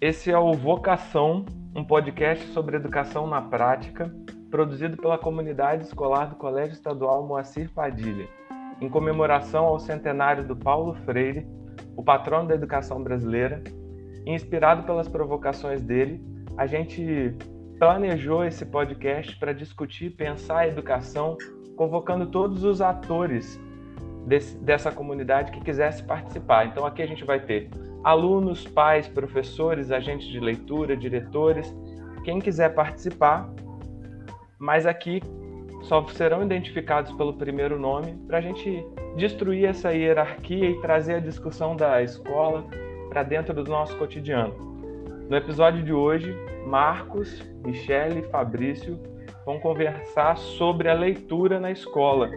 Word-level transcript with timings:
Esse 0.00 0.30
é 0.30 0.38
o 0.38 0.52
Vocação, 0.52 1.44
um 1.74 1.82
podcast 1.82 2.46
sobre 2.52 2.76
educação 2.76 3.26
na 3.26 3.42
prática, 3.42 4.14
produzido 4.48 4.96
pela 4.96 5.18
comunidade 5.18 5.82
escolar 5.82 6.26
do 6.26 6.36
Colégio 6.36 6.74
Estadual 6.74 7.26
Moacir 7.26 7.68
Padilha, 7.74 8.28
em 8.80 8.88
comemoração 8.88 9.64
ao 9.64 9.80
centenário 9.80 10.46
do 10.46 10.54
Paulo 10.54 10.94
Freire, 11.04 11.48
o 11.96 12.02
patrono 12.04 12.46
da 12.46 12.54
educação 12.54 13.02
brasileira. 13.02 13.60
Inspirado 14.24 14.84
pelas 14.84 15.08
provocações 15.08 15.82
dele, 15.82 16.22
a 16.56 16.64
gente 16.64 17.36
planejou 17.80 18.44
esse 18.44 18.64
podcast 18.66 19.36
para 19.36 19.52
discutir 19.52 20.04
e 20.04 20.10
pensar 20.10 20.58
a 20.58 20.68
educação, 20.68 21.36
convocando 21.74 22.26
todos 22.26 22.62
os 22.62 22.80
atores 22.80 23.60
desse, 24.28 24.56
dessa 24.58 24.92
comunidade 24.92 25.50
que 25.50 25.60
quisesse 25.60 26.04
participar. 26.04 26.66
Então 26.66 26.86
aqui 26.86 27.02
a 27.02 27.06
gente 27.06 27.24
vai 27.24 27.40
ter 27.40 27.68
alunos, 28.04 28.66
pais, 28.66 29.08
professores, 29.08 29.90
agentes 29.90 30.28
de 30.28 30.40
leitura, 30.40 30.96
diretores, 30.96 31.74
quem 32.24 32.38
quiser 32.38 32.74
participar, 32.74 33.48
mas 34.58 34.86
aqui 34.86 35.20
só 35.82 36.04
serão 36.08 36.42
identificados 36.42 37.12
pelo 37.12 37.34
primeiro 37.34 37.78
nome 37.78 38.14
para 38.26 38.38
a 38.38 38.40
gente 38.40 38.84
destruir 39.16 39.66
essa 39.66 39.92
hierarquia 39.92 40.70
e 40.70 40.80
trazer 40.80 41.14
a 41.14 41.20
discussão 41.20 41.76
da 41.76 42.02
escola 42.02 42.64
para 43.08 43.22
dentro 43.22 43.54
do 43.54 43.70
nosso 43.70 43.96
cotidiano. 43.96 44.54
No 45.28 45.36
episódio 45.36 45.82
de 45.82 45.92
hoje, 45.92 46.34
Marcos, 46.66 47.42
Michele 47.64 48.20
e 48.20 48.30
Fabrício 48.30 48.98
vão 49.44 49.58
conversar 49.58 50.36
sobre 50.36 50.88
a 50.88 50.94
leitura 50.94 51.58
na 51.58 51.70
escola. 51.70 52.30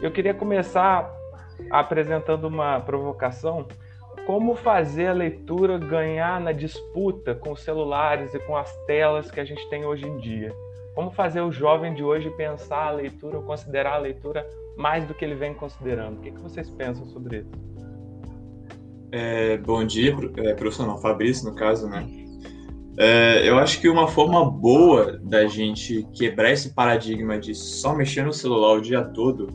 Eu 0.00 0.10
queria 0.10 0.32
começar 0.32 1.10
apresentando 1.70 2.44
uma 2.44 2.80
provocação 2.80 3.66
como 4.30 4.54
fazer 4.54 5.08
a 5.08 5.12
leitura 5.12 5.76
ganhar 5.76 6.40
na 6.40 6.52
disputa 6.52 7.34
com 7.34 7.50
os 7.50 7.62
celulares 7.64 8.32
e 8.32 8.38
com 8.38 8.56
as 8.56 8.72
telas 8.86 9.28
que 9.28 9.40
a 9.40 9.44
gente 9.44 9.68
tem 9.68 9.84
hoje 9.84 10.06
em 10.06 10.18
dia? 10.18 10.54
Como 10.94 11.10
fazer 11.10 11.40
o 11.40 11.50
jovem 11.50 11.94
de 11.94 12.04
hoje 12.04 12.30
pensar 12.36 12.86
a 12.86 12.90
leitura 12.92 13.38
ou 13.38 13.42
considerar 13.42 13.94
a 13.94 13.98
leitura 13.98 14.48
mais 14.76 15.04
do 15.04 15.14
que 15.14 15.24
ele 15.24 15.34
vem 15.34 15.52
considerando? 15.52 16.18
O 16.18 16.20
que, 16.20 16.30
que 16.30 16.40
vocês 16.40 16.70
pensam 16.70 17.04
sobre 17.06 17.38
isso? 17.38 17.50
É, 19.10 19.56
bom 19.56 19.84
dia, 19.84 20.16
é, 20.36 20.54
professor 20.54 20.96
Fabrício, 21.00 21.50
no 21.50 21.56
caso, 21.56 21.88
né? 21.88 22.06
É, 22.98 23.48
eu 23.48 23.58
acho 23.58 23.80
que 23.80 23.88
uma 23.88 24.06
forma 24.06 24.48
boa 24.48 25.18
da 25.24 25.48
gente 25.48 26.06
quebrar 26.12 26.52
esse 26.52 26.72
paradigma 26.72 27.36
de 27.36 27.52
só 27.52 27.96
mexer 27.96 28.24
no 28.24 28.32
celular 28.32 28.74
o 28.74 28.80
dia 28.80 29.02
todo 29.02 29.48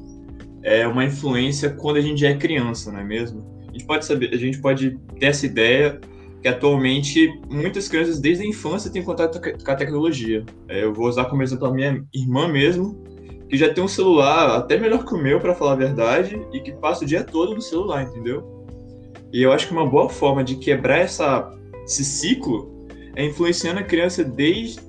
é 0.61 0.85
uma 0.85 1.05
influência 1.05 1.69
quando 1.69 1.95
a 1.95 2.01
gente 2.01 2.25
é 2.25 2.35
criança, 2.35 2.91
não 2.91 2.99
é 2.99 3.05
mesmo? 3.05 3.54
Gente 3.75 3.85
pode 3.85 4.05
saber, 4.05 4.33
a 4.33 4.37
gente 4.37 4.59
pode 4.59 4.97
ter 5.19 5.25
essa 5.25 5.45
ideia 5.45 5.99
que 6.41 6.47
atualmente 6.47 7.27
muitas 7.49 7.89
crianças 7.89 8.21
desde 8.21 8.45
a 8.45 8.47
infância 8.47 8.89
têm 8.89 9.03
contato 9.03 9.41
com 9.41 9.71
a 9.71 9.75
tecnologia. 9.75 10.45
É, 10.69 10.85
eu 10.85 10.93
vou 10.93 11.09
usar 11.09 11.25
como 11.25 11.43
exemplo 11.43 11.67
a 11.67 11.73
minha 11.73 12.01
irmã 12.13 12.47
mesmo, 12.47 13.03
que 13.49 13.57
já 13.57 13.73
tem 13.73 13.83
um 13.83 13.87
celular 13.87 14.55
até 14.55 14.77
melhor 14.77 15.05
que 15.05 15.13
o 15.13 15.17
meu, 15.17 15.41
para 15.41 15.53
falar 15.53 15.73
a 15.73 15.75
verdade, 15.75 16.41
e 16.53 16.61
que 16.61 16.71
passa 16.71 17.03
o 17.03 17.07
dia 17.07 17.21
todo 17.21 17.53
no 17.53 17.61
celular, 17.61 18.03
entendeu? 18.03 18.65
E 19.33 19.43
eu 19.43 19.51
acho 19.51 19.67
que 19.67 19.73
uma 19.73 19.85
boa 19.85 20.07
forma 20.07 20.41
de 20.41 20.55
quebrar 20.55 20.99
essa, 20.99 21.51
esse 21.85 22.05
ciclo 22.05 22.87
é 23.13 23.25
influenciando 23.25 23.81
a 23.81 23.83
criança 23.83 24.23
desde, 24.23 24.79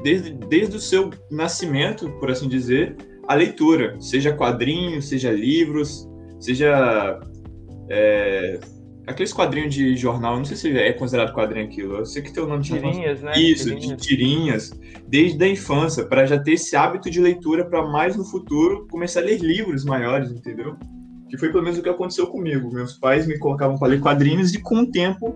desde, 0.00 0.30
desde 0.30 0.76
o 0.76 0.80
seu 0.80 1.10
nascimento, 1.28 2.08
por 2.20 2.30
assim 2.30 2.48
dizer, 2.48 2.94
a 3.26 3.34
leitura, 3.34 3.96
seja 4.00 4.32
quadrinhos, 4.32 5.08
seja 5.08 5.32
livros, 5.32 6.08
seja 6.38 7.18
é, 7.88 8.58
aqueles 9.06 9.32
quadrinhos 9.32 9.74
de 9.74 9.96
jornal, 9.96 10.36
não 10.36 10.44
sei 10.44 10.56
se 10.56 10.76
é 10.76 10.92
considerado 10.92 11.34
quadrinho 11.34 11.66
aquilo, 11.66 11.96
eu 11.96 12.06
sei 12.06 12.22
que 12.22 12.32
tem 12.32 12.42
o 12.42 12.46
nome 12.46 12.62
de 12.62 12.72
tirinhas, 12.72 13.22
né? 13.22 13.32
Isso, 13.36 13.64
tirinhas. 13.64 13.86
de 13.86 13.96
tirinhas, 13.96 14.80
desde 15.08 15.44
a 15.44 15.48
infância, 15.48 16.04
para 16.04 16.24
já 16.26 16.38
ter 16.38 16.52
esse 16.52 16.76
hábito 16.76 17.10
de 17.10 17.20
leitura 17.20 17.64
para 17.64 17.86
mais 17.86 18.16
no 18.16 18.24
futuro 18.24 18.86
começar 18.90 19.20
a 19.20 19.24
ler 19.24 19.40
livros 19.40 19.84
maiores, 19.84 20.30
entendeu? 20.30 20.76
Que 21.28 21.36
foi 21.36 21.50
pelo 21.50 21.62
menos 21.62 21.78
o 21.78 21.82
que 21.82 21.88
aconteceu 21.88 22.26
comigo. 22.26 22.72
Meus 22.72 22.94
pais 22.94 23.26
me 23.26 23.38
colocavam 23.38 23.78
para 23.78 23.88
ler 23.88 24.00
quadrinhos 24.00 24.54
e 24.54 24.60
com 24.60 24.80
o 24.80 24.90
tempo 24.90 25.34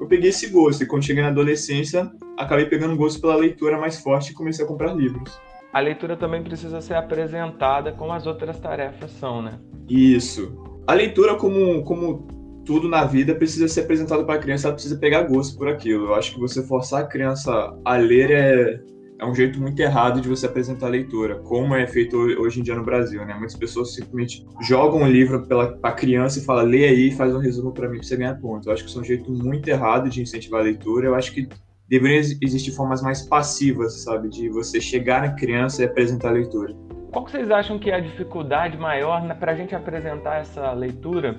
eu 0.00 0.06
peguei 0.06 0.30
esse 0.30 0.48
gosto. 0.48 0.82
E 0.82 0.86
quando 0.86 1.04
cheguei 1.04 1.22
na 1.22 1.28
adolescência, 1.28 2.10
acabei 2.36 2.66
pegando 2.66 2.96
gosto 2.96 3.20
pela 3.20 3.36
leitura 3.36 3.78
mais 3.78 4.00
forte 4.00 4.32
e 4.32 4.34
comecei 4.34 4.64
a 4.64 4.68
comprar 4.68 4.92
livros. 4.92 5.40
A 5.72 5.78
leitura 5.78 6.16
também 6.16 6.42
precisa 6.42 6.80
ser 6.80 6.94
apresentada 6.94 7.92
como 7.92 8.12
as 8.12 8.26
outras 8.26 8.58
tarefas 8.58 9.10
são, 9.12 9.40
né? 9.40 9.60
Isso 9.88 10.75
a 10.86 10.94
leitura, 10.94 11.34
como, 11.34 11.82
como 11.82 12.26
tudo 12.64 12.88
na 12.88 13.04
vida, 13.04 13.34
precisa 13.34 13.68
ser 13.68 13.82
apresentado 13.82 14.24
para 14.24 14.36
a 14.36 14.38
criança, 14.38 14.68
ela 14.68 14.74
precisa 14.74 14.96
pegar 14.96 15.22
gosto 15.22 15.56
por 15.56 15.68
aquilo. 15.68 16.06
Eu 16.06 16.14
acho 16.14 16.34
que 16.34 16.40
você 16.40 16.62
forçar 16.62 17.02
a 17.02 17.06
criança 17.06 17.76
a 17.84 17.96
ler 17.96 18.30
é, 18.30 18.80
é 19.18 19.26
um 19.26 19.34
jeito 19.34 19.60
muito 19.60 19.80
errado 19.80 20.20
de 20.20 20.28
você 20.28 20.46
apresentar 20.46 20.86
a 20.86 20.90
leitura, 20.90 21.36
como 21.40 21.74
é 21.74 21.86
feito 21.86 22.16
hoje 22.16 22.60
em 22.60 22.62
dia 22.62 22.74
no 22.74 22.84
Brasil, 22.84 23.24
né? 23.24 23.34
Muitas 23.34 23.56
pessoas 23.56 23.94
simplesmente 23.94 24.44
jogam 24.62 25.02
um 25.02 25.08
livro 25.08 25.46
para 25.46 25.78
a 25.82 25.92
criança 25.92 26.38
e 26.38 26.44
falam, 26.44 26.64
lê 26.64 26.86
aí 26.86 27.10
faz 27.12 27.34
um 27.34 27.38
resumo 27.38 27.72
para 27.72 27.88
mim 27.88 27.98
para 27.98 28.06
você 28.06 28.16
ganhar 28.16 28.34
ponto. 28.40 28.68
Eu 28.68 28.72
acho 28.72 28.84
que 28.84 28.90
isso 28.90 28.98
é 28.98 29.02
um 29.02 29.04
jeito 29.04 29.30
muito 29.30 29.68
errado 29.68 30.08
de 30.08 30.20
incentivar 30.20 30.60
a 30.60 30.64
leitura. 30.64 31.06
Eu 31.06 31.14
acho 31.14 31.32
que 31.32 31.48
deveriam 31.88 32.20
existir 32.42 32.72
formas 32.72 33.00
mais 33.00 33.22
passivas, 33.22 34.02
sabe? 34.02 34.28
De 34.28 34.48
você 34.48 34.80
chegar 34.80 35.22
na 35.22 35.32
criança 35.32 35.82
e 35.82 35.86
apresentar 35.86 36.28
a 36.28 36.32
leitura. 36.32 36.74
Qual 37.16 37.24
que 37.24 37.30
vocês 37.30 37.50
acham 37.50 37.78
que 37.78 37.90
é 37.90 37.94
a 37.94 37.98
dificuldade 37.98 38.76
maior 38.76 39.26
para 39.38 39.52
a 39.52 39.54
gente 39.54 39.74
apresentar 39.74 40.42
essa 40.42 40.70
leitura, 40.72 41.34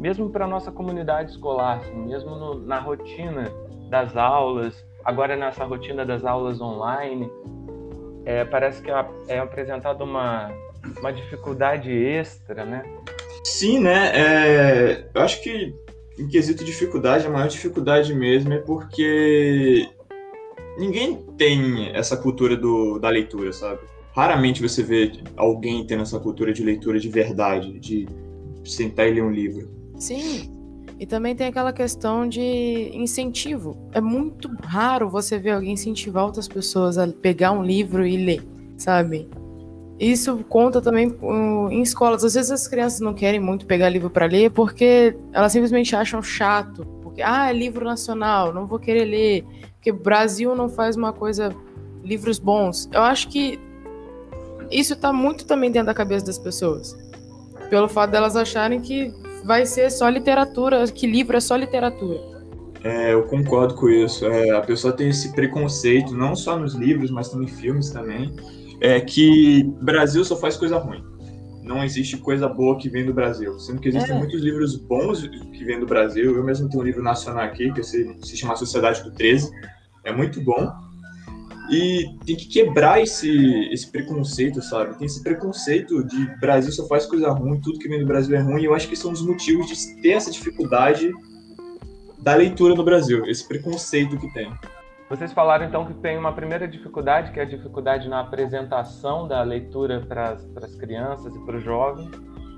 mesmo 0.00 0.30
para 0.30 0.46
a 0.46 0.48
nossa 0.48 0.72
comunidade 0.72 1.32
escolar, 1.32 1.80
assim, 1.80 1.98
mesmo 2.06 2.30
no, 2.30 2.54
na 2.60 2.78
rotina 2.80 3.44
das 3.90 4.16
aulas, 4.16 4.82
agora 5.04 5.36
nessa 5.36 5.66
rotina 5.66 6.02
das 6.02 6.24
aulas 6.24 6.62
online, 6.62 7.30
é, 8.24 8.42
parece 8.46 8.80
que 8.80 8.90
é, 9.28 9.38
apresentada 9.38 10.02
uma, 10.02 10.50
uma 10.98 11.12
dificuldade 11.12 11.92
extra, 11.92 12.64
né? 12.64 12.82
Sim, 13.44 13.80
né? 13.80 14.10
É, 14.14 15.10
eu 15.12 15.20
acho 15.20 15.42
que 15.42 15.74
em 16.18 16.26
quesito 16.26 16.64
dificuldade, 16.64 17.26
a 17.26 17.30
maior 17.30 17.48
dificuldade 17.48 18.14
mesmo 18.14 18.54
é 18.54 18.58
porque 18.60 19.90
ninguém 20.78 21.16
tem 21.36 21.94
essa 21.94 22.16
cultura 22.16 22.56
do, 22.56 22.98
da 22.98 23.10
leitura, 23.10 23.52
sabe? 23.52 23.97
Raramente 24.18 24.60
você 24.60 24.82
vê 24.82 25.12
alguém 25.36 25.86
tendo 25.86 26.02
essa 26.02 26.18
cultura 26.18 26.52
de 26.52 26.64
leitura 26.64 26.98
de 26.98 27.08
verdade, 27.08 27.78
de 27.78 28.04
sentar 28.64 29.06
e 29.06 29.12
ler 29.12 29.22
um 29.22 29.30
livro. 29.30 29.70
Sim. 29.96 30.52
E 30.98 31.06
também 31.06 31.36
tem 31.36 31.46
aquela 31.46 31.72
questão 31.72 32.28
de 32.28 32.90
incentivo. 32.92 33.76
É 33.92 34.00
muito 34.00 34.50
raro 34.64 35.08
você 35.08 35.38
ver 35.38 35.52
alguém 35.52 35.74
incentivar 35.74 36.24
outras 36.24 36.48
pessoas 36.48 36.98
a 36.98 37.06
pegar 37.06 37.52
um 37.52 37.62
livro 37.62 38.04
e 38.04 38.16
ler, 38.16 38.42
sabe? 38.76 39.28
Isso 40.00 40.44
conta 40.48 40.80
também 40.80 41.16
em 41.70 41.80
escolas. 41.80 42.24
Às 42.24 42.34
vezes 42.34 42.50
as 42.50 42.66
crianças 42.66 42.98
não 42.98 43.14
querem 43.14 43.38
muito 43.38 43.66
pegar 43.66 43.88
livro 43.88 44.10
para 44.10 44.26
ler 44.26 44.50
porque 44.50 45.16
elas 45.32 45.52
simplesmente 45.52 45.94
acham 45.94 46.20
chato. 46.20 46.84
Porque, 47.04 47.22
ah, 47.22 47.50
é 47.50 47.52
livro 47.52 47.84
nacional, 47.84 48.52
não 48.52 48.66
vou 48.66 48.80
querer 48.80 49.04
ler. 49.04 49.44
Porque 49.74 49.92
o 49.92 49.96
Brasil 49.96 50.56
não 50.56 50.68
faz 50.68 50.96
uma 50.96 51.12
coisa, 51.12 51.54
livros 52.02 52.40
bons. 52.40 52.88
Eu 52.92 53.02
acho 53.02 53.28
que 53.28 53.60
isso 54.70 54.96
tá 54.96 55.12
muito 55.12 55.44
também 55.44 55.70
dentro 55.70 55.86
da 55.86 55.94
cabeça 55.94 56.26
das 56.26 56.38
pessoas. 56.38 56.96
Pelo 57.70 57.88
fato 57.88 58.10
delas 58.10 58.36
acharem 58.36 58.80
que 58.80 59.12
vai 59.44 59.66
ser 59.66 59.90
só 59.90 60.08
literatura, 60.08 60.86
que 60.86 61.06
livro 61.06 61.36
é 61.36 61.40
só 61.40 61.56
literatura. 61.56 62.18
É, 62.82 63.12
eu 63.12 63.24
concordo 63.24 63.74
com 63.74 63.88
isso. 63.88 64.26
É, 64.26 64.50
a 64.50 64.60
pessoa 64.60 64.92
tem 64.92 65.08
esse 65.08 65.32
preconceito, 65.32 66.14
não 66.14 66.34
só 66.36 66.58
nos 66.58 66.74
livros, 66.74 67.10
mas 67.10 67.28
também 67.28 67.48
em 67.48 67.50
filmes 67.50 67.90
também, 67.90 68.34
é 68.80 69.00
que 69.00 69.64
Brasil 69.82 70.24
só 70.24 70.36
faz 70.36 70.56
coisa 70.56 70.78
ruim. 70.78 71.02
Não 71.62 71.84
existe 71.84 72.16
coisa 72.16 72.48
boa 72.48 72.78
que 72.78 72.88
vem 72.88 73.04
do 73.04 73.12
Brasil. 73.12 73.58
Sendo 73.58 73.80
que 73.80 73.88
existem 73.88 74.14
é. 74.14 74.18
muitos 74.18 74.40
livros 74.40 74.76
bons 74.76 75.26
que 75.26 75.64
vêm 75.64 75.78
do 75.78 75.86
Brasil. 75.86 76.34
Eu 76.34 76.42
mesmo 76.42 76.68
tenho 76.68 76.82
um 76.82 76.86
livro 76.86 77.02
nacional 77.02 77.44
aqui, 77.44 77.70
que 77.72 77.82
se, 77.82 78.16
se 78.22 78.36
chama 78.36 78.56
Sociedade 78.56 79.02
do 79.02 79.10
13. 79.10 79.50
É 80.04 80.12
muito 80.12 80.40
bom. 80.40 80.72
E 81.70 82.16
tem 82.24 82.34
que 82.34 82.46
quebrar 82.46 83.00
esse, 83.00 83.68
esse 83.70 83.90
preconceito, 83.90 84.62
sabe? 84.62 84.96
Tem 84.96 85.06
esse 85.06 85.22
preconceito 85.22 86.02
de 86.04 86.26
Brasil 86.40 86.72
só 86.72 86.86
faz 86.86 87.04
coisa 87.04 87.30
ruim, 87.30 87.60
tudo 87.60 87.78
que 87.78 87.88
vem 87.88 88.00
do 88.00 88.06
Brasil 88.06 88.34
é 88.36 88.40
ruim, 88.40 88.62
e 88.62 88.64
eu 88.64 88.74
acho 88.74 88.88
que 88.88 88.96
são 88.96 89.12
os 89.12 89.20
motivos 89.20 89.66
de 89.66 90.00
ter 90.00 90.12
essa 90.12 90.30
dificuldade 90.30 91.12
da 92.18 92.34
leitura 92.34 92.74
no 92.74 92.82
Brasil, 92.82 93.26
esse 93.26 93.46
preconceito 93.46 94.18
que 94.18 94.32
tem. 94.32 94.50
Vocês 95.10 95.32
falaram 95.32 95.66
então 95.66 95.86
que 95.86 95.94
tem 95.94 96.18
uma 96.18 96.32
primeira 96.32 96.68
dificuldade, 96.68 97.32
que 97.32 97.40
é 97.40 97.42
a 97.42 97.46
dificuldade 97.46 98.08
na 98.08 98.20
apresentação 98.20 99.26
da 99.26 99.42
leitura 99.42 100.00
para 100.06 100.36
as 100.62 100.74
crianças 100.74 101.34
e 101.34 101.38
para 101.40 101.56
os 101.56 101.64
jovens, 101.64 102.10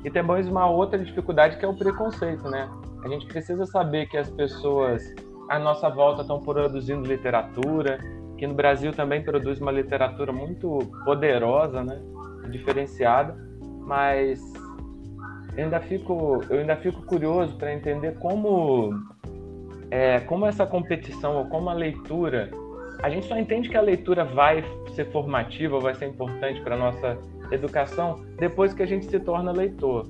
e 0.05 0.11
temos 0.11 0.47
uma 0.47 0.69
outra 0.69 0.99
dificuldade 0.99 1.59
que 1.59 1.65
é 1.65 1.69
o 1.69 1.75
preconceito, 1.75 2.49
né? 2.49 2.69
A 3.05 3.09
gente 3.09 3.27
precisa 3.27 3.67
saber 3.67 4.07
que 4.09 4.17
as 4.17 4.31
pessoas 4.31 5.03
à 5.49 5.59
nossa 5.59 5.89
volta 5.89 6.23
estão 6.23 6.41
produzindo 6.41 7.07
literatura, 7.07 7.99
que 8.41 8.47
no 8.47 8.55
Brasil 8.55 8.91
também 8.91 9.23
produz 9.23 9.61
uma 9.61 9.71
literatura 9.71 10.33
muito 10.33 10.79
poderosa, 11.05 11.85
né? 11.85 12.01
diferenciada, 12.49 13.37
mas 13.83 14.43
ainda 15.59 15.79
fico, 15.79 16.43
eu 16.49 16.61
ainda 16.61 16.75
fico 16.77 17.03
curioso 17.03 17.55
para 17.59 17.71
entender 17.71 18.19
como 18.19 18.99
é, 19.91 20.21
como 20.21 20.47
essa 20.47 20.65
competição 20.65 21.37
ou 21.37 21.45
como 21.51 21.69
a 21.69 21.75
leitura, 21.75 22.51
a 23.03 23.11
gente 23.11 23.27
só 23.27 23.37
entende 23.37 23.69
que 23.69 23.77
a 23.77 23.83
leitura 23.83 24.25
vai 24.25 24.65
ser 24.95 25.05
formativa, 25.13 25.79
vai 25.79 25.95
ser 25.95 26.07
importante 26.07 26.63
para 26.63 26.79
nossa 26.79 27.19
educação 27.53 28.25
depois 28.39 28.73
que 28.73 28.83
a 28.83 28.87
gente 28.87 29.05
se 29.05 29.21
torna 29.21 29.53
leitor. 29.53 30.07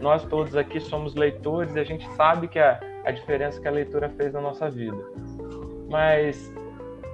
Nós 0.00 0.24
todos 0.24 0.56
aqui 0.56 0.80
somos 0.80 1.14
leitores 1.14 1.76
e 1.76 1.78
a 1.78 1.84
gente 1.84 2.10
sabe 2.14 2.48
que 2.48 2.58
a, 2.58 2.80
a 3.04 3.10
diferença 3.10 3.60
que 3.60 3.68
a 3.68 3.70
leitura 3.70 4.08
fez 4.16 4.32
na 4.32 4.40
nossa 4.40 4.70
vida. 4.70 5.04
Mas 5.90 6.50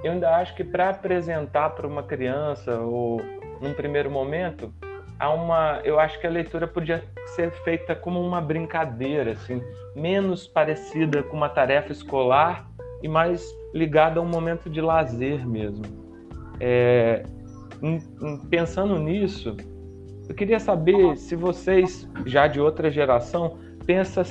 eu 0.03 0.11
ainda 0.11 0.35
acho 0.35 0.55
que 0.55 0.63
para 0.63 0.89
apresentar 0.89 1.71
para 1.71 1.87
uma 1.87 2.03
criança 2.03 2.79
ou 2.79 3.21
num 3.61 3.73
primeiro 3.73 4.09
momento, 4.09 4.73
há 5.19 5.31
uma, 5.31 5.79
eu 5.83 5.99
acho 5.99 6.19
que 6.19 6.25
a 6.25 6.29
leitura 6.29 6.67
podia 6.67 7.03
ser 7.35 7.51
feita 7.63 7.95
como 7.95 8.19
uma 8.19 8.41
brincadeira, 8.41 9.33
assim, 9.33 9.61
menos 9.95 10.47
parecida 10.47 11.21
com 11.21 11.37
uma 11.37 11.49
tarefa 11.49 11.91
escolar 11.91 12.67
e 13.03 13.07
mais 13.07 13.43
ligada 13.73 14.19
a 14.19 14.23
um 14.23 14.27
momento 14.27 14.69
de 14.69 14.81
lazer 14.81 15.47
mesmo. 15.47 15.83
É, 16.59 17.23
em, 17.81 18.01
em, 18.21 18.37
pensando 18.49 18.97
nisso, 18.97 19.55
eu 20.27 20.35
queria 20.35 20.59
saber 20.59 21.15
se 21.17 21.35
vocês, 21.35 22.09
já 22.25 22.47
de 22.47 22.59
outra 22.59 22.89
geração, 22.89 23.57
pensam 23.85 24.23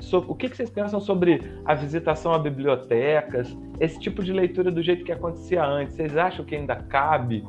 sobre, 0.00 0.30
o 0.30 0.34
que, 0.34 0.48
que 0.48 0.56
vocês 0.56 0.70
pensam 0.70 1.00
sobre 1.00 1.40
a 1.64 1.74
visitação 1.74 2.32
a 2.32 2.38
bibliotecas, 2.38 3.56
esse 3.80 3.98
tipo 3.98 4.22
de 4.22 4.32
leitura 4.32 4.70
do 4.70 4.82
jeito 4.82 5.04
que 5.04 5.12
acontecia 5.12 5.64
antes. 5.64 5.94
Vocês 5.94 6.16
acham 6.16 6.44
que 6.44 6.54
ainda 6.54 6.76
cabe? 6.76 7.44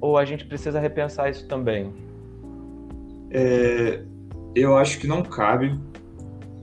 Ou 0.00 0.18
a 0.18 0.24
gente 0.24 0.44
precisa 0.44 0.80
repensar 0.80 1.30
isso 1.30 1.46
também? 1.46 1.92
É, 3.30 4.02
eu 4.54 4.76
acho 4.76 4.98
que 4.98 5.06
não 5.06 5.22
cabe, 5.22 5.78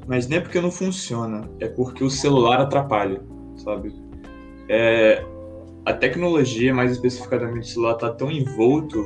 mas 0.07 0.28
nem 0.28 0.40
é 0.40 0.42
porque 0.42 0.60
não 0.60 0.72
funciona, 0.72 1.50
é 1.60 1.68
porque 1.68 2.04
o 2.04 2.10
celular 2.10 2.60
atrapalha, 2.62 3.22
sabe? 3.56 3.94
É, 4.68 5.24
a 5.86 5.94
tecnologia, 5.94 6.74
mais 6.74 6.92
especificamente 6.92 7.63
o 7.63 7.74
celular, 7.74 7.94
está 7.94 8.12
tão 8.12 8.30
envolto 8.30 9.04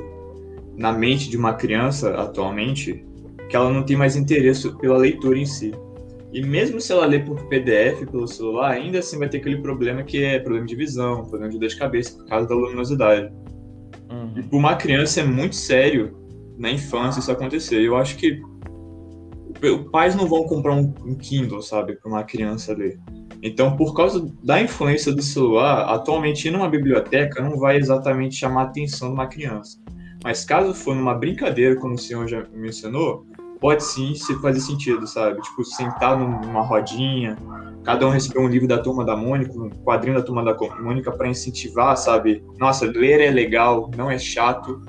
na 0.75 0.92
mente 0.92 1.30
de 1.30 1.38
uma 1.38 1.54
criança 1.54 2.16
atualmente 2.16 3.06
que 3.53 3.57
ela 3.57 3.69
não 3.69 3.83
tem 3.83 3.95
mais 3.95 4.15
interesse 4.15 4.67
pela 4.79 4.97
leitura 4.97 5.38
em 5.38 5.45
si. 5.45 5.75
E 6.31 6.41
mesmo 6.41 6.81
se 6.81 6.91
ela 6.91 7.05
ler 7.05 7.23
por 7.23 7.39
PDF 7.50 8.03
pelo 8.09 8.27
celular, 8.27 8.71
ainda 8.71 8.97
assim 8.97 9.19
vai 9.19 9.29
ter 9.29 9.38
aquele 9.38 9.61
problema 9.61 10.01
que 10.01 10.23
é 10.23 10.39
problema 10.39 10.65
de 10.65 10.75
visão, 10.75 11.23
problema 11.25 11.51
de 11.51 11.59
dor 11.59 11.69
de 11.69 11.77
cabeça 11.77 12.17
por 12.17 12.25
causa 12.25 12.47
da 12.47 12.55
luminosidade. 12.55 13.31
Uhum. 14.09 14.33
E 14.35 14.41
para 14.41 14.57
uma 14.57 14.75
criança 14.75 15.21
é 15.21 15.23
muito 15.23 15.55
sério 15.55 16.17
na 16.57 16.71
infância 16.71 17.19
isso 17.19 17.31
acontecer. 17.31 17.79
Eu 17.79 17.95
acho 17.95 18.17
que 18.17 18.41
pais 19.91 20.15
não 20.15 20.25
vão 20.25 20.45
comprar 20.45 20.73
um, 20.73 20.91
um 21.05 21.13
Kindle, 21.13 21.61
sabe, 21.61 21.95
para 21.97 22.09
uma 22.09 22.23
criança 22.23 22.73
ler. 22.73 23.00
Então, 23.44 23.77
por 23.77 23.94
causa 23.94 24.33
da 24.44 24.59
influência 24.59 25.13
do 25.13 25.21
celular, 25.21 25.94
atualmente 25.94 26.47
ir 26.47 26.51
numa 26.51 26.67
biblioteca 26.67 27.39
não 27.39 27.59
vai 27.59 27.77
exatamente 27.77 28.33
chamar 28.33 28.61
a 28.61 28.65
atenção 28.65 29.09
de 29.09 29.13
uma 29.13 29.27
criança. 29.27 29.77
Mas 30.23 30.44
caso 30.44 30.73
for 30.73 30.95
numa 30.95 31.13
brincadeira, 31.13 31.75
como 31.75 31.94
o 31.94 32.00
senhor 32.00 32.27
já 32.27 32.44
mencionou, 32.51 33.27
pode 33.63 33.81
sim 33.81 34.13
fazer 34.42 34.60
sentido, 34.60 35.07
sabe? 35.07 35.42
Tipo, 35.42 35.63
sentar 35.63 36.19
numa 36.19 36.62
rodinha, 36.62 37.38
cada 37.81 38.06
um 38.06 38.10
receber 38.10 38.39
um 38.39 38.48
livro 38.50 38.68
da 38.68 38.77
Turma 38.77 39.06
da 39.06 39.15
Mônica, 39.15 39.54
um 39.57 39.69
quadrinho 39.69 40.18
da 40.18 40.21
Turma 40.21 40.44
da 40.44 40.54
Mônica 40.81 41.10
para 41.13 41.30
incentivar, 41.30 41.95
sabe? 41.95 42.44
Nossa, 42.60 42.86
ler 42.86 43.21
é 43.21 43.31
legal, 43.31 43.89
não 43.95 44.12
é 44.12 44.19
chato, 44.19 44.81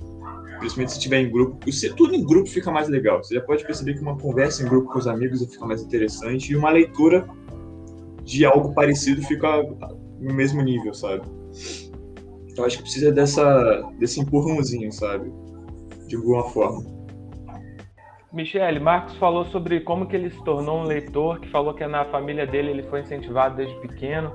principalmente 0.59 0.91
se 0.91 0.99
estiver 0.99 1.21
em 1.21 1.31
grupo. 1.31 1.71
Se 1.71 1.95
tudo 1.95 2.17
em 2.17 2.25
grupo 2.25 2.49
fica 2.49 2.73
mais 2.73 2.89
legal. 2.89 3.23
Você 3.23 3.37
já 3.37 3.41
pode 3.43 3.65
perceber 3.65 3.95
que 3.95 4.01
uma 4.01 4.19
conversa 4.19 4.65
em 4.65 4.69
grupo 4.69 4.93
com 4.93 4.99
os 4.99 5.07
amigos 5.07 5.41
fica 5.53 5.65
mais 5.65 5.81
interessante 5.81 6.51
e 6.51 6.57
uma 6.57 6.71
leitura 6.71 7.29
de 8.25 8.45
algo 8.45 8.75
parecido 8.75 9.23
fica 9.23 9.63
no 10.19 10.35
mesmo 10.35 10.61
nível, 10.61 10.93
sabe? 10.93 11.23
Então 12.51 12.65
acho 12.65 12.79
que 12.79 12.83
precisa 12.83 13.13
dessa, 13.13 13.89
desse 14.01 14.19
empurrãozinho, 14.19 14.91
sabe? 14.91 15.33
De 16.09 16.17
alguma 16.17 16.43
forma. 16.51 16.94
Michele, 18.35 18.81
Marcos 18.81 19.17
falou 19.17 19.45
sobre 19.45 19.79
como 19.79 20.07
que 20.07 20.17
ele 20.17 20.29
se 20.29 20.43
tornou 20.43 20.81
um 20.81 20.83
leitor, 20.83 21.39
que 21.39 21.49
falou 21.51 21.73
que 21.73 21.87
na 21.87 22.05
família 22.07 22.45
dele 22.45 22.71
ele 22.71 22.83
foi 22.83 23.03
incentivado 23.03 23.55
desde 23.55 23.73
pequeno. 23.77 24.33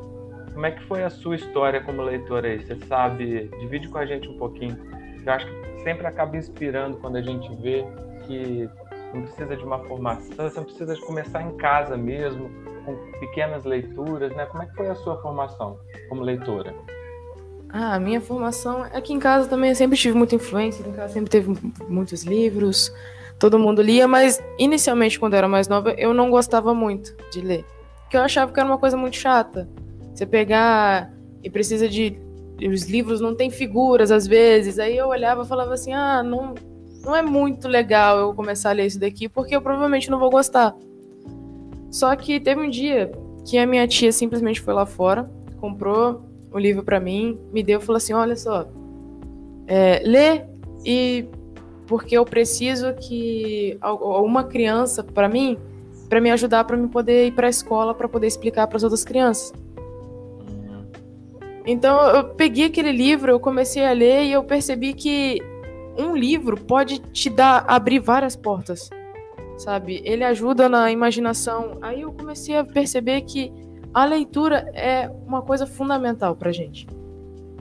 Como 0.53 0.65
é 0.65 0.71
que 0.71 0.81
foi 0.83 1.03
a 1.03 1.09
sua 1.09 1.35
história 1.35 1.83
como 1.83 2.01
leitor 2.01 2.45
aí? 2.45 2.61
Você 2.61 2.77
sabe? 2.87 3.49
Divide 3.59 3.89
com 3.89 3.97
a 3.97 4.05
gente 4.05 4.29
um 4.29 4.37
pouquinho. 4.37 4.77
Eu 5.25 5.33
acho 5.33 5.45
que 5.45 5.83
sempre 5.83 6.07
acaba 6.07 6.37
inspirando 6.37 6.95
quando 6.95 7.17
a 7.17 7.21
gente 7.21 7.53
vê 7.57 7.85
que 8.25 8.69
não 9.13 9.23
precisa 9.23 9.57
de 9.57 9.63
uma 9.65 9.79
formação, 9.79 10.49
você 10.49 10.61
precisa 10.61 10.95
de 10.95 11.01
começar 11.01 11.41
em 11.41 11.57
casa 11.57 11.97
mesmo, 11.97 12.49
com 12.85 12.95
pequenas 13.19 13.65
leituras, 13.65 14.33
né? 14.33 14.45
Como 14.45 14.63
é 14.63 14.65
que 14.65 14.75
foi 14.75 14.87
a 14.87 14.95
sua 14.95 15.21
formação 15.21 15.77
como 16.07 16.21
leitora? 16.21 16.73
Ah, 17.67 17.95
a 17.95 17.99
minha 17.99 18.21
formação 18.21 18.83
aqui 18.83 19.11
em 19.11 19.19
casa 19.19 19.49
também 19.49 19.71
eu 19.71 19.75
sempre 19.75 19.97
tive 19.97 20.17
muita 20.17 20.35
influência, 20.35 20.87
em 20.87 20.93
casa 20.93 21.13
sempre 21.13 21.29
teve 21.29 21.53
muitos 21.87 22.23
livros, 22.23 22.93
todo 23.39 23.57
mundo 23.57 23.81
lia, 23.81 24.07
mas 24.07 24.43
inicialmente, 24.59 25.17
quando 25.17 25.33
eu 25.33 25.37
era 25.37 25.47
mais 25.47 25.67
nova, 25.67 25.91
eu 25.97 26.13
não 26.13 26.29
gostava 26.29 26.73
muito 26.73 27.15
de 27.31 27.39
ler. 27.39 27.65
Porque 28.01 28.17
eu 28.17 28.21
achava 28.21 28.51
que 28.51 28.59
era 28.59 28.67
uma 28.67 28.77
coisa 28.77 28.97
muito 28.97 29.15
chata. 29.15 29.69
Você 30.13 30.25
pegar 30.25 31.11
e 31.41 31.49
precisa 31.49 31.87
de. 31.87 32.19
Os 32.61 32.89
livros 32.89 33.21
não 33.21 33.33
tem 33.33 33.49
figuras 33.49 34.11
às 34.11 34.27
vezes. 34.27 34.77
Aí 34.77 34.97
eu 34.97 35.07
olhava 35.07 35.43
e 35.43 35.47
falava 35.47 35.73
assim: 35.73 35.93
ah, 35.93 36.21
não, 36.21 36.53
não 37.03 37.15
é 37.15 37.21
muito 37.21 37.67
legal 37.67 38.19
eu 38.19 38.33
começar 38.33 38.71
a 38.71 38.73
ler 38.73 38.87
isso 38.87 38.99
daqui, 38.99 39.29
porque 39.29 39.55
eu 39.55 39.61
provavelmente 39.61 40.09
não 40.09 40.19
vou 40.19 40.29
gostar. 40.29 40.75
Só 41.89 42.13
que 42.15 42.39
teve 42.39 42.59
um 42.59 42.69
dia 42.69 43.11
que 43.47 43.57
a 43.57 43.65
minha 43.65 43.87
tia 43.87 44.11
simplesmente 44.11 44.59
foi 44.59 44.73
lá 44.73 44.85
fora, 44.85 45.29
comprou 45.59 46.25
o 46.51 46.59
livro 46.59 46.83
para 46.83 46.99
mim, 46.99 47.39
me 47.53 47.63
deu 47.63 47.79
e 47.79 47.83
falou 47.83 47.97
assim: 47.97 48.13
olha 48.13 48.35
só, 48.35 48.67
é, 49.65 50.01
lê 50.03 50.41
e 50.83 51.25
porque 51.89 52.15
eu 52.15 52.23
preciso 52.23 52.93
que 52.93 53.79
uma 53.81 54.43
criança 54.43 55.03
para 55.03 55.27
mim, 55.27 55.57
para 56.07 56.21
me 56.21 56.29
ajudar 56.29 56.63
para 56.63 56.77
me 56.77 56.87
poder 56.87 57.25
ir 57.25 57.31
para 57.31 57.47
a 57.47 57.49
escola 57.49 57.95
para 57.95 58.07
poder 58.07 58.27
explicar 58.27 58.67
para 58.67 58.77
as 58.77 58.83
outras 58.83 59.03
crianças. 59.03 59.51
Então 61.65 61.99
eu 62.11 62.25
peguei 62.25 62.65
aquele 62.65 62.91
livro, 62.91 63.31
eu 63.31 63.39
comecei 63.39 63.83
a 63.83 63.91
ler 63.91 64.25
e 64.25 64.31
eu 64.31 64.43
percebi 64.43 64.93
que 64.93 65.41
um 65.97 66.15
livro 66.15 66.55
pode 66.55 66.99
te 66.99 67.27
dar 67.27 67.65
abrir 67.67 67.97
várias 67.99 68.35
portas, 68.35 68.91
sabe? 69.57 69.99
Ele 70.05 70.23
ajuda 70.23 70.69
na 70.69 70.91
imaginação. 70.91 71.79
Aí 71.81 72.01
eu 72.01 72.13
comecei 72.13 72.55
a 72.55 72.63
perceber 72.63 73.21
que 73.21 73.51
a 73.95 74.05
leitura 74.05 74.69
é 74.75 75.09
uma 75.25 75.41
coisa 75.41 75.65
fundamental 75.65 76.35
para 76.35 76.51
gente. 76.51 76.85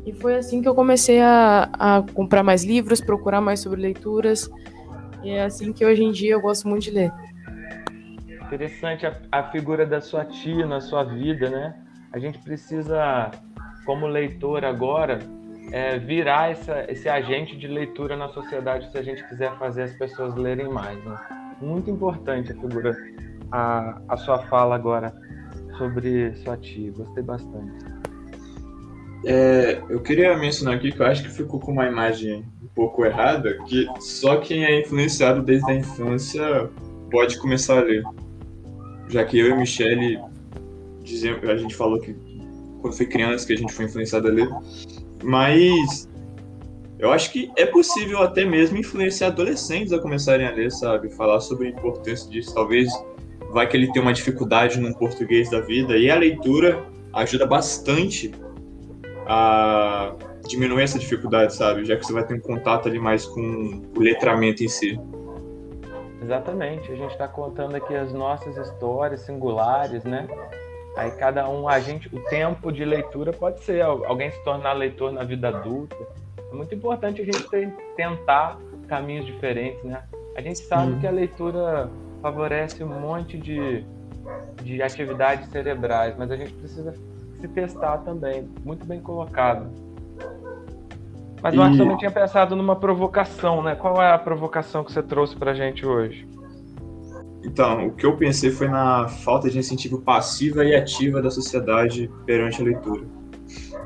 E 0.09 0.13
foi 0.15 0.37
assim 0.37 0.63
que 0.63 0.69
eu 0.69 0.75
comecei 0.75 1.21
a, 1.21 1.69
a 1.79 2.03
comprar 2.15 2.43
mais 2.43 2.65
livros, 2.65 2.99
procurar 2.99 3.43
mais 3.43 3.61
sobre 3.61 3.79
leituras. 3.79 4.51
E 5.23 5.29
é 5.29 5.45
assim 5.45 5.71
que 5.71 5.85
hoje 5.85 6.03
em 6.03 6.11
dia 6.11 6.33
eu 6.33 6.41
gosto 6.41 6.67
muito 6.67 6.85
de 6.85 6.93
ler. 6.93 7.13
Interessante 8.47 9.05
a, 9.05 9.15
a 9.31 9.43
figura 9.51 9.85
da 9.85 10.01
sua 10.01 10.25
tia 10.25 10.65
na 10.65 10.81
sua 10.81 11.05
vida, 11.05 11.51
né? 11.51 11.77
A 12.11 12.19
gente 12.19 12.39
precisa, 12.39 13.31
como 13.85 14.07
leitor 14.07 14.65
agora, 14.65 15.19
é, 15.73 15.99
virar 15.99 16.53
essa, 16.53 16.91
esse 16.91 17.07
agente 17.07 17.55
de 17.55 17.69
leitura 17.69 18.17
na 18.17 18.31
sociedade 18.31 18.91
se 18.91 18.97
a 18.97 19.03
gente 19.03 19.23
quiser 19.29 19.59
fazer 19.59 19.83
as 19.83 19.93
pessoas 19.93 20.35
lerem 20.37 20.71
mais. 20.71 20.97
Né? 21.05 21.19
Muito 21.61 21.91
importante 21.91 22.51
a 22.51 22.55
figura, 22.55 22.97
a, 23.53 24.01
a 24.09 24.17
sua 24.17 24.39
fala 24.47 24.75
agora 24.75 25.13
sobre 25.77 26.35
sua 26.37 26.57
tia. 26.57 26.91
Gostei 26.93 27.23
bastante. 27.23 27.99
É, 29.25 29.83
eu 29.89 30.01
queria 30.01 30.37
mencionar 30.37 30.77
aqui 30.77 30.93
que 30.93 31.01
eu 31.01 31.07
acho 31.07 31.23
que 31.23 31.31
ficou 31.31 31.59
com 31.59 31.73
uma 31.73 31.87
imagem 31.87 32.45
um 32.63 32.69
pouco 32.69 33.05
errada, 33.05 33.59
que 33.67 33.87
só 34.01 34.37
quem 34.37 34.65
é 34.65 34.81
influenciado 34.81 35.43
desde 35.43 35.71
a 35.71 35.75
infância 35.75 36.71
pode 37.11 37.39
começar 37.39 37.79
a 37.79 37.83
ler. 37.83 38.05
Já 39.09 39.25
que 39.25 39.39
eu 39.39 39.49
e 39.49 39.55
Michele 39.57 40.21
dizemos, 41.03 41.49
a 41.49 41.57
gente 41.57 41.75
falou 41.75 42.01
que 42.01 42.15
quando 42.81 42.97
foi 42.97 43.07
criança 43.07 43.47
que 43.47 43.53
a 43.55 43.57
gente 43.57 43.73
foi 43.73 43.87
influenciado 43.87 44.29
a 44.29 44.31
ler, 44.31 44.49
mas 45.23 46.09
eu 46.99 47.13
acho 47.13 47.33
que 47.33 47.51
é 47.57 47.67
possível 47.67 48.23
até 48.23 48.45
mesmo 48.45 48.77
influenciar 48.77 49.29
adolescentes 49.29 49.93
a 49.93 49.99
começarem 49.99 50.47
a 50.47 50.51
ler, 50.51 50.71
sabe? 50.71 51.11
Falar 51.11 51.41
sobre 51.41 51.69
a 51.69 51.71
importância 51.71 52.31
disso. 52.31 52.55
Talvez 52.55 52.89
vai 53.51 53.67
que 53.67 53.77
ele 53.77 53.91
tem 53.93 54.03
uma 54.03 54.13
dificuldade 54.13 54.79
no 54.79 54.95
português 54.97 55.51
da 55.51 55.61
vida 55.61 55.97
e 55.97 56.11
a 56.11 56.17
leitura 56.17 56.85
ajuda 57.13 57.47
bastante 57.47 58.33
a 59.29 60.15
diminuir 60.47 60.83
essa 60.83 60.99
dificuldade, 60.99 61.55
sabe? 61.55 61.85
Já 61.85 61.97
que 61.97 62.05
você 62.05 62.13
vai 62.13 62.25
ter 62.25 62.35
um 62.35 62.41
contato 62.41 62.89
ali 62.89 62.99
mais 62.99 63.27
com 63.27 63.83
o 63.97 64.01
letramento 64.01 64.65
em 64.65 64.69
si. 64.69 64.99
Exatamente, 66.23 66.91
a 66.91 66.97
gente 66.97 67.13
está 67.13 67.29
contando 67.29 67.75
aqui 67.77 67.95
as 67.95 68.13
nossas 68.13 68.57
histórias 68.57 69.21
singulares, 69.21 70.03
né? 70.05 70.27
Aí 70.97 71.11
cada 71.13 71.49
um, 71.49 71.69
a 71.69 71.79
gente, 71.79 72.09
o 72.15 72.21
tempo 72.25 72.73
de 72.73 72.85
leitura 72.85 73.33
pode 73.33 73.61
ser 73.61 73.83
alguém 73.83 74.31
se 74.31 74.43
tornar 74.43 74.73
leitor 74.73 75.13
na 75.13 75.23
vida 75.23 75.49
adulta. 75.49 75.97
É 76.51 76.55
muito 76.55 76.75
importante 76.75 77.23
a 77.23 77.25
gente 77.25 77.49
ter, 77.49 77.73
tentar 77.97 78.59
caminhos 78.89 79.27
diferentes, 79.27 79.83
né? 79.85 80.03
A 80.35 80.41
gente 80.41 80.59
sabe 80.59 80.93
hum. 80.93 81.01
que 81.01 81.07
a 81.07 81.11
leitura 81.11 81.91
favorece 82.21 82.83
um 82.83 83.01
monte 83.01 83.39
de 83.39 83.85
de 84.63 84.83
atividades 84.83 85.49
cerebrais, 85.51 86.15
mas 86.17 86.31
a 86.31 86.37
gente 86.37 86.53
precisa 86.53 86.95
se 87.41 87.49
testar 87.49 87.99
também. 87.99 88.49
Muito 88.65 88.85
bem 88.87 89.01
colocado. 89.01 89.69
Mas 91.43 91.55
o 91.55 91.57
Marcos 91.57 91.79
também 91.79 91.97
tinha 91.97 92.11
pensado 92.11 92.57
numa 92.57 92.77
provocação, 92.77 93.63
né? 93.63 93.75
Qual 93.77 94.03
é 94.03 94.13
a 94.13 94.19
provocação 94.19 94.83
que 94.83 94.93
você 94.93 95.03
trouxe 95.03 95.37
para 95.37 95.53
a 95.53 95.55
gente 95.55 95.87
hoje? 95.87 96.27
Então, 97.45 97.87
o 97.87 97.93
que 97.93 98.05
eu 98.05 98.17
pensei 98.17 98.51
foi 98.51 98.67
na 98.67 99.07
falta 99.09 99.49
de 99.49 99.59
incentivo 99.59 100.01
passiva 100.01 100.65
e 100.65 100.75
ativa 100.75 101.23
da 101.23 101.31
sociedade 101.31 102.11
perante 102.27 102.61
a 102.61 102.65
leitura. 102.65 103.03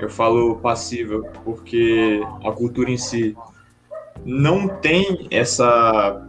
Eu 0.00 0.08
falo 0.08 0.56
passiva 0.56 1.22
porque 1.44 2.20
a 2.42 2.50
cultura 2.50 2.90
em 2.90 2.96
si 2.96 3.36
não 4.24 4.66
tem 4.66 5.28
essa, 5.30 6.26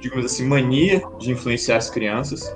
digamos 0.00 0.24
assim, 0.24 0.46
mania 0.46 1.02
de 1.18 1.32
influenciar 1.32 1.76
as 1.76 1.90
crianças. 1.90 2.54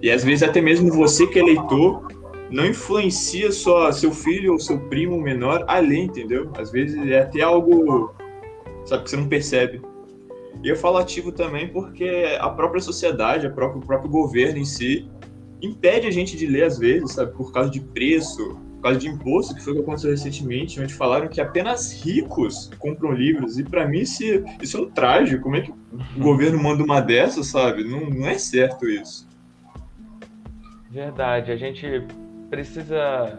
E 0.00 0.10
às 0.10 0.22
vezes 0.22 0.48
até 0.48 0.60
mesmo 0.60 0.92
você 0.92 1.26
que 1.26 1.38
é 1.38 1.42
leitor 1.42 2.11
não 2.52 2.66
influencia 2.66 3.50
só 3.50 3.90
seu 3.90 4.12
filho 4.12 4.52
ou 4.52 4.58
seu 4.58 4.78
primo 4.78 5.20
menor 5.20 5.64
a 5.66 5.78
ler, 5.78 6.04
entendeu? 6.04 6.52
Às 6.58 6.70
vezes 6.70 7.04
é 7.08 7.20
até 7.20 7.40
algo, 7.40 8.14
sabe, 8.84 9.04
que 9.04 9.10
você 9.10 9.16
não 9.16 9.26
percebe. 9.26 9.80
E 10.62 10.68
eu 10.68 10.76
falo 10.76 10.98
ativo 10.98 11.32
também 11.32 11.68
porque 11.68 12.36
a 12.38 12.50
própria 12.50 12.80
sociedade, 12.80 13.46
a 13.46 13.50
própria, 13.50 13.78
o 13.78 13.86
próprio 13.86 14.10
governo 14.10 14.58
em 14.58 14.66
si, 14.66 15.08
impede 15.62 16.06
a 16.06 16.10
gente 16.10 16.36
de 16.36 16.46
ler 16.46 16.64
às 16.64 16.78
vezes, 16.78 17.12
sabe, 17.12 17.32
por 17.32 17.52
causa 17.52 17.70
de 17.70 17.80
preço, 17.80 18.60
por 18.76 18.82
causa 18.82 18.98
de 18.98 19.08
imposto, 19.08 19.54
que 19.54 19.62
foi 19.62 19.72
o 19.72 19.76
que 19.76 19.82
aconteceu 19.82 20.10
recentemente, 20.10 20.78
onde 20.78 20.92
falaram 20.92 21.28
que 21.28 21.40
apenas 21.40 22.04
ricos 22.04 22.70
compram 22.78 23.12
livros. 23.12 23.58
E 23.58 23.64
para 23.64 23.88
mim 23.88 24.00
isso, 24.00 24.22
isso 24.60 24.76
é 24.76 24.80
um 24.80 24.90
trágico. 24.90 25.42
Como 25.42 25.56
é 25.56 25.62
que 25.62 25.70
o 25.70 26.20
governo 26.20 26.62
manda 26.62 26.82
uma 26.84 27.00
dessas, 27.00 27.46
sabe? 27.46 27.82
Não, 27.82 28.10
não 28.10 28.28
é 28.28 28.36
certo 28.36 28.86
isso. 28.86 29.26
Verdade. 30.90 31.50
A 31.50 31.56
gente 31.56 32.04
precisa 32.52 33.38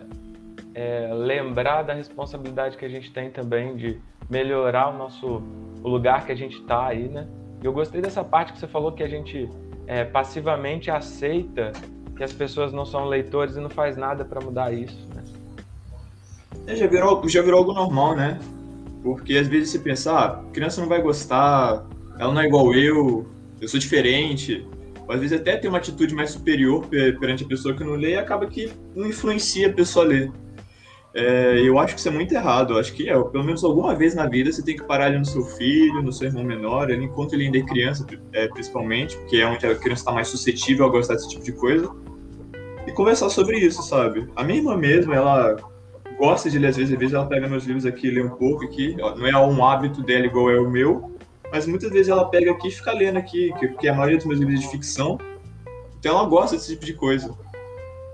é, 0.73 1.13
lembrar 1.13 1.83
da 1.83 1.93
responsabilidade 1.93 2.75
que 2.75 2.83
a 2.83 2.89
gente 2.89 3.13
tem 3.13 3.29
também 3.29 3.75
de 3.75 3.99
melhorar 4.27 4.89
o 4.89 4.97
nosso 4.97 5.43
o 5.83 5.87
lugar 5.87 6.25
que 6.25 6.31
a 6.31 6.35
gente 6.35 6.57
está 6.57 6.87
aí, 6.87 7.07
né? 7.07 7.27
Eu 7.61 7.71
gostei 7.71 8.01
dessa 8.01 8.23
parte 8.23 8.53
que 8.53 8.59
você 8.59 8.67
falou 8.67 8.91
que 8.91 9.03
a 9.03 9.07
gente 9.07 9.47
é, 9.85 10.03
passivamente 10.03 10.89
aceita 10.89 11.71
que 12.17 12.23
as 12.23 12.33
pessoas 12.33 12.73
não 12.73 12.85
são 12.85 13.05
leitores 13.05 13.55
e 13.55 13.59
não 13.59 13.69
faz 13.69 13.95
nada 13.95 14.25
para 14.25 14.41
mudar 14.41 14.73
isso. 14.73 15.07
É, 16.65 16.75
já, 16.75 16.87
virou, 16.87 17.29
já 17.29 17.43
virou 17.43 17.59
algo 17.59 17.73
normal, 17.73 18.15
né? 18.15 18.39
Porque 19.03 19.37
às 19.37 19.47
vezes 19.47 19.69
você 19.69 19.79
pensa, 19.79 20.17
ah, 20.17 20.43
criança 20.51 20.81
não 20.81 20.89
vai 20.89 21.01
gostar, 21.01 21.85
ela 22.17 22.33
não 22.33 22.41
é 22.41 22.47
igual 22.47 22.73
eu, 22.73 23.27
eu 23.61 23.67
sou 23.67 23.79
diferente. 23.79 24.65
Ou 25.07 25.13
às 25.13 25.19
vezes 25.19 25.39
até 25.39 25.57
tem 25.57 25.69
uma 25.69 25.79
atitude 25.79 26.13
mais 26.13 26.31
superior 26.31 26.85
perante 26.87 27.43
a 27.43 27.47
pessoa 27.47 27.75
que 27.75 27.83
não 27.83 27.93
lê 27.93 28.11
e 28.11 28.17
acaba 28.17 28.45
que 28.47 28.71
não 28.95 29.07
influencia 29.07 29.67
a 29.67 29.73
pessoa 29.73 30.05
a 30.05 30.07
ler. 30.07 30.31
É, 31.15 31.59
eu 31.63 31.77
acho 31.77 31.93
que 31.93 31.99
isso 31.99 32.09
é 32.09 32.11
muito 32.11 32.33
errado. 32.33 32.73
Eu 32.73 32.79
acho 32.79 32.91
que 32.93 33.09
é, 33.09 33.13
pelo 33.13 33.43
menos 33.43 33.63
alguma 33.63 33.93
vez 33.93 34.15
na 34.15 34.27
vida 34.27 34.51
você 34.51 34.63
tem 34.63 34.75
que 34.75 34.83
parar 34.83 35.05
ali 35.05 35.19
no 35.19 35.25
seu 35.25 35.43
filho, 35.43 36.01
no 36.01 36.11
seu 36.11 36.27
irmão 36.27 36.43
menor, 36.43 36.91
ali, 36.91 37.05
enquanto 37.05 37.33
ele 37.33 37.45
ainda 37.45 37.59
é 37.59 37.61
criança, 37.61 38.05
é, 38.31 38.47
principalmente, 38.47 39.15
porque 39.17 39.37
é 39.37 39.45
onde 39.45 39.65
a 39.65 39.75
criança 39.75 40.01
está 40.01 40.11
mais 40.11 40.27
suscetível 40.27 40.85
a 40.85 40.89
gostar 40.89 41.13
desse 41.13 41.29
tipo 41.29 41.43
de 41.43 41.51
coisa, 41.51 41.93
e 42.87 42.91
conversar 42.91 43.29
sobre 43.29 43.59
isso, 43.59 43.83
sabe? 43.83 44.27
A 44.35 44.43
minha 44.43 44.57
irmã 44.57 44.75
mesmo, 44.75 45.13
ela 45.13 45.55
gosta 46.17 46.49
de 46.49 46.57
ler 46.59 46.67
às 46.67 46.77
vezes, 46.77 46.93
às 46.93 46.99
vezes 46.99 47.13
ela 47.13 47.25
pega 47.25 47.47
meus 47.47 47.65
livros 47.65 47.85
aqui 47.85 48.09
lê 48.09 48.21
um 48.21 48.29
pouco 48.29 48.65
aqui. 48.65 48.95
Não 48.95 49.27
é 49.27 49.37
um 49.37 49.63
hábito 49.63 50.01
dela 50.01 50.25
igual 50.25 50.49
é 50.49 50.59
o 50.59 50.69
meu, 50.69 51.12
mas 51.53 51.67
muitas 51.67 51.91
vezes 51.91 52.07
ela 52.07 52.25
pega 52.25 52.49
aqui 52.49 52.69
e 52.69 52.71
fica 52.71 52.91
lendo 52.91 53.17
aqui, 53.17 53.53
porque 53.59 53.87
a 53.87 53.93
maioria 53.93 54.17
dos 54.17 54.25
meus 54.25 54.39
livros 54.39 54.59
é 54.59 54.63
de 54.63 54.69
ficção. 54.69 55.19
Então 55.99 56.17
ela 56.17 56.27
gosta 56.27 56.55
desse 56.55 56.69
tipo 56.69 56.83
de 56.83 56.93
coisa. 56.93 57.31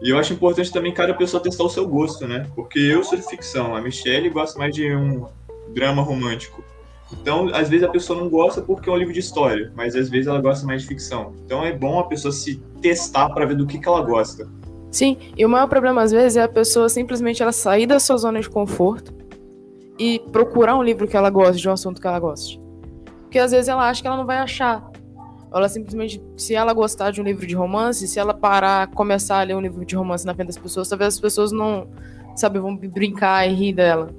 E 0.02 0.10
eu 0.10 0.20
acho 0.20 0.34
importante 0.34 0.70
também 0.74 0.94
cada 0.94 1.14
pessoa 1.14 1.42
testar 1.42 1.64
o 1.64 1.70
seu 1.70 1.88
gosto, 1.88 2.28
né? 2.28 2.46
Porque 2.54 2.78
eu 2.78 3.02
sou 3.02 3.18
de 3.18 3.26
ficção, 3.26 3.74
a 3.74 3.82
Michelle 3.82 4.30
gosta 4.30 4.60
mais 4.60 4.76
de 4.76 4.94
um 4.94 5.26
drama 5.74 6.02
romântico. 6.02 6.62
Então, 7.14 7.50
às 7.54 7.70
vezes 7.70 7.88
a 7.88 7.90
pessoa 7.90 8.20
não 8.20 8.28
gosta 8.28 8.62
porque 8.62 8.90
é 8.90 8.92
um 8.92 8.98
livro 8.98 9.14
de 9.14 9.22
história, 9.22 9.72
mas 9.74 9.96
às 9.96 10.10
vezes 10.10 10.28
ela 10.28 10.42
gosta 10.42 10.66
mais 10.68 10.82
de 10.82 10.90
ficção. 10.90 11.34
Então 11.46 11.64
é 11.64 11.72
bom 11.72 11.98
a 11.98 12.04
pessoa 12.04 12.34
se 12.34 12.58
testar 12.82 13.30
para 13.30 13.46
ver 13.46 13.56
do 13.56 13.66
que, 13.66 13.80
que 13.80 13.88
ela 13.88 14.02
gosta. 14.02 14.50
Sim, 14.92 15.18
e 15.38 15.46
o 15.46 15.50
maior 15.50 15.68
problema 15.68 16.02
às 16.02 16.12
vezes 16.12 16.36
é 16.36 16.44
a 16.44 16.50
pessoa 16.50 16.90
simplesmente 16.90 17.42
ela 17.42 17.54
sair 17.54 17.88
da 17.88 18.02
sua 18.02 18.18
zona 18.18 18.42
de 18.42 18.50
conforto 18.50 19.14
e 19.98 20.20
procurar 20.30 20.78
um 20.78 20.84
livro 20.84 21.08
que 21.08 21.16
ela 21.16 21.30
goste, 21.30 21.62
de 21.62 21.70
um 21.70 21.72
assunto 21.72 22.02
que 22.02 22.08
ela 22.08 22.20
goste. 22.20 22.60
Porque 23.30 23.38
às 23.38 23.52
vezes 23.52 23.70
ela 23.70 23.88
acha 23.88 24.02
que 24.02 24.08
ela 24.08 24.18
não 24.18 24.26
vai 24.26 24.40
achar. 24.40 24.90
Ela 25.54 25.70
simplesmente, 25.70 26.20
se 26.36 26.56
ela 26.56 26.74
gostar 26.74 27.12
de 27.12 27.22
um 27.22 27.24
livro 27.24 27.46
de 27.46 27.56
romance, 27.56 28.08
se 28.08 28.18
ela 28.20 28.34
parar, 28.34 28.88
começar 28.88 29.40
a 29.40 29.44
ler 29.44 29.56
um 29.56 29.62
livro 29.62 29.86
de 29.86 29.96
romance 29.96 30.26
na 30.26 30.34
frente 30.34 30.48
das 30.48 30.58
pessoas, 30.58 30.90
talvez 30.90 31.14
as 31.14 31.20
pessoas 31.20 31.52
não, 31.52 31.88
sabe, 32.36 32.58
vão 32.58 32.76
brincar 32.76 33.48
e 33.48 33.54
rir 33.54 33.74
dela. 33.74 34.10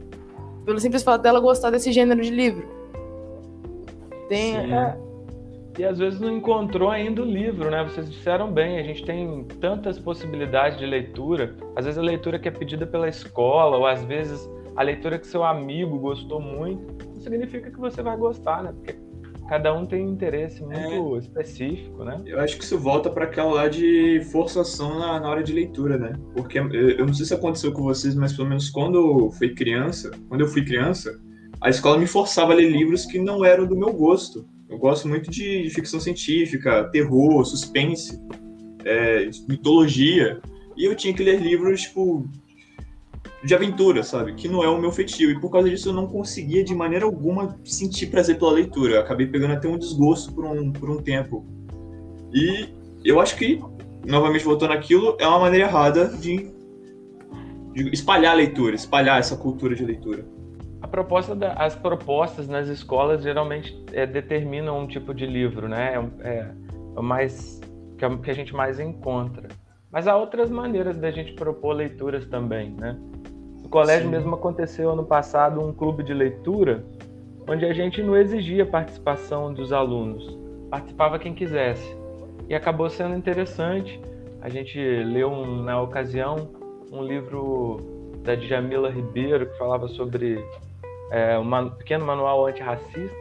Pelo 0.64 0.79
simples 0.79 1.02
fato 1.02 1.23
dela 1.23 1.40
gostar 1.40 1.71
desse 1.71 1.90
gênero 1.90 2.23
de 2.23 2.31
livro. 2.31 2.69
Tem. 4.29 4.73
É, 4.73 4.97
e 5.76 5.85
às 5.85 5.99
vezes 5.99 6.21
não 6.21 6.31
encontrou 6.31 6.88
ainda 6.88 7.21
o 7.21 7.25
livro, 7.25 7.69
né? 7.69 7.83
Vocês 7.83 8.09
disseram 8.09 8.49
bem, 8.52 8.79
a 8.79 8.85
gente 8.85 9.05
tem 9.05 9.45
tantas 9.61 9.99
possibilidades 9.99 10.79
de 10.79 10.87
leitura. 10.87 11.57
Às 11.75 11.85
vezes 11.85 11.99
a 11.99 12.02
leitura 12.02 12.38
que 12.38 12.47
é 12.47 12.52
pedida 12.52 12.87
pela 12.87 13.09
escola, 13.09 13.76
ou 13.76 13.87
às 13.87 14.05
vezes 14.05 14.49
a 14.81 14.83
leitura 14.83 15.19
que 15.19 15.27
seu 15.27 15.45
amigo 15.45 15.99
gostou 15.99 16.41
muito, 16.41 17.07
não 17.07 17.21
significa 17.21 17.71
que 17.71 17.79
você 17.79 18.03
vai 18.03 18.17
gostar, 18.17 18.63
né? 18.63 18.73
Porque 18.73 18.99
cada 19.47 19.75
um 19.75 19.85
tem 19.85 20.07
um 20.07 20.13
interesse 20.13 20.63
muito 20.63 21.17
é, 21.17 21.19
específico, 21.19 22.03
né? 22.03 22.19
Eu 22.25 22.41
acho 22.41 22.57
que 22.57 22.65
isso 22.65 22.79
volta 22.79 23.11
para 23.11 23.27
aquela 23.27 23.53
lá 23.53 23.69
de 23.69 24.23
forçação 24.33 24.99
na, 24.99 25.21
na, 25.21 25.29
hora 25.29 25.43
de 25.43 25.53
leitura, 25.53 25.99
né? 25.99 26.15
Porque 26.35 26.59
eu, 26.59 27.05
não 27.05 27.13
sei 27.13 27.27
se 27.27 27.35
aconteceu 27.35 27.73
com 27.73 27.83
vocês, 27.83 28.15
mas 28.15 28.33
pelo 28.33 28.49
menos 28.49 28.71
quando 28.71 28.97
eu 28.97 29.31
fui 29.33 29.55
criança, 29.55 30.13
quando 30.31 30.41
eu 30.41 30.49
fui 30.49 30.65
criança, 30.65 31.21
a 31.61 31.69
escola 31.69 31.99
me 31.99 32.07
forçava 32.07 32.53
a 32.53 32.57
ler 32.57 32.71
livros 32.71 33.05
que 33.05 33.19
não 33.19 33.45
eram 33.45 33.67
do 33.67 33.77
meu 33.77 33.93
gosto. 33.93 34.49
Eu 34.67 34.79
gosto 34.79 35.07
muito 35.07 35.31
de, 35.31 35.63
de 35.63 35.69
ficção 35.69 36.01
científica, 36.01 36.85
terror, 36.85 37.45
suspense, 37.45 38.19
é, 38.83 39.29
mitologia. 39.47 40.41
E 40.75 40.87
eu 40.87 40.95
tinha 40.95 41.13
que 41.13 41.23
ler 41.23 41.39
livros, 41.39 41.83
tipo, 41.83 42.27
de 43.43 43.55
aventura, 43.55 44.03
sabe? 44.03 44.35
Que 44.35 44.49
não 44.49 44.63
é 44.63 44.69
o 44.69 44.81
meu 44.81 44.93
feitio. 44.93 45.31
E 45.31 45.41
por 45.41 45.51
causa 45.51 45.69
disso 45.69 45.89
eu 45.89 45.93
não 45.93 46.07
conseguia 46.07 46.63
de 46.65 46.75
maneira 46.75 47.05
alguma 47.05 47.59
sentir 47.65 48.07
prazer 48.07 48.39
pela 48.39 48.53
leitura. 48.53 48.95
Eu 48.95 49.01
acabei 49.01 49.27
pegando 49.27 49.55
até 49.55 49.69
um 49.69 49.79
desgosto 49.79 50.33
por 50.33 50.45
um, 50.45 50.73
por 50.73 50.91
um 50.91 50.99
tempo. 51.03 51.45
E 52.33 52.69
eu 53.05 53.21
acho 53.21 53.37
que, 53.37 53.61
novamente 54.07 54.45
voltando 54.45 54.73
àquilo, 54.73 55.17
é 55.19 55.27
uma 55.27 55.39
maneira 55.39 55.67
errada 55.67 56.09
de, 56.09 56.53
de 57.73 57.89
espalhar 57.93 58.33
a 58.33 58.37
leitura, 58.37 58.75
espalhar 58.77 59.19
essa 59.19 59.37
cultura 59.37 59.75
de 59.75 59.85
leitura 59.85 60.25
a 60.81 60.89
proposta 60.89 61.35
da, 61.35 61.53
as 61.55 61.77
propostas 61.77 62.49
nas 62.49 62.69
escolas 62.69 63.23
geralmente 63.23 63.85
é, 63.93 64.07
determinam 64.07 64.79
um 64.79 64.87
tipo 64.87 65.13
de 65.13 65.27
livro, 65.27 65.69
né? 65.69 65.95
É, 65.95 66.29
é, 66.29 66.55
é 66.97 67.01
mais 67.03 67.61
que, 67.99 68.05
é, 68.05 68.17
que 68.17 68.31
a 68.31 68.35
gente 68.35 68.55
mais 68.55 68.81
encontra. 68.81 69.49
Mas 69.91 70.07
há 70.07 70.17
outras 70.17 70.51
maneiras 70.51 70.97
da 70.97 71.11
gente 71.11 71.33
propor 71.35 71.75
leituras 71.75 72.25
também, 72.27 72.71
né? 72.73 72.99
Colégio 73.71 74.05
Sim. 74.05 74.11
mesmo 74.11 74.35
aconteceu 74.35 74.91
ano 74.91 75.05
passado 75.05 75.61
um 75.61 75.73
clube 75.73 76.03
de 76.03 76.12
leitura 76.12 76.85
onde 77.49 77.65
a 77.65 77.73
gente 77.73 78.03
não 78.03 78.17
exigia 78.17 78.67
participação 78.67 79.53
dos 79.53 79.73
alunos, 79.73 80.39
participava 80.69 81.19
quem 81.19 81.35
quisesse. 81.35 81.97
E 82.49 82.55
acabou 82.55 82.91
sendo 82.91 83.15
interessante. 83.15 84.00
A 84.41 84.49
gente 84.49 84.79
leu 84.79 85.31
um, 85.31 85.62
na 85.62 85.81
ocasião 85.81 86.50
um 86.93 87.03
livro 87.03 87.79
da 88.25 88.35
Djamila 88.35 88.91
Ribeiro 88.91 89.47
que 89.47 89.57
falava 89.57 89.89
sobre 89.89 90.45
é, 91.11 91.39
um 91.39 91.71
pequeno 91.71 92.05
manual 92.05 92.47
antirracista 92.47 93.17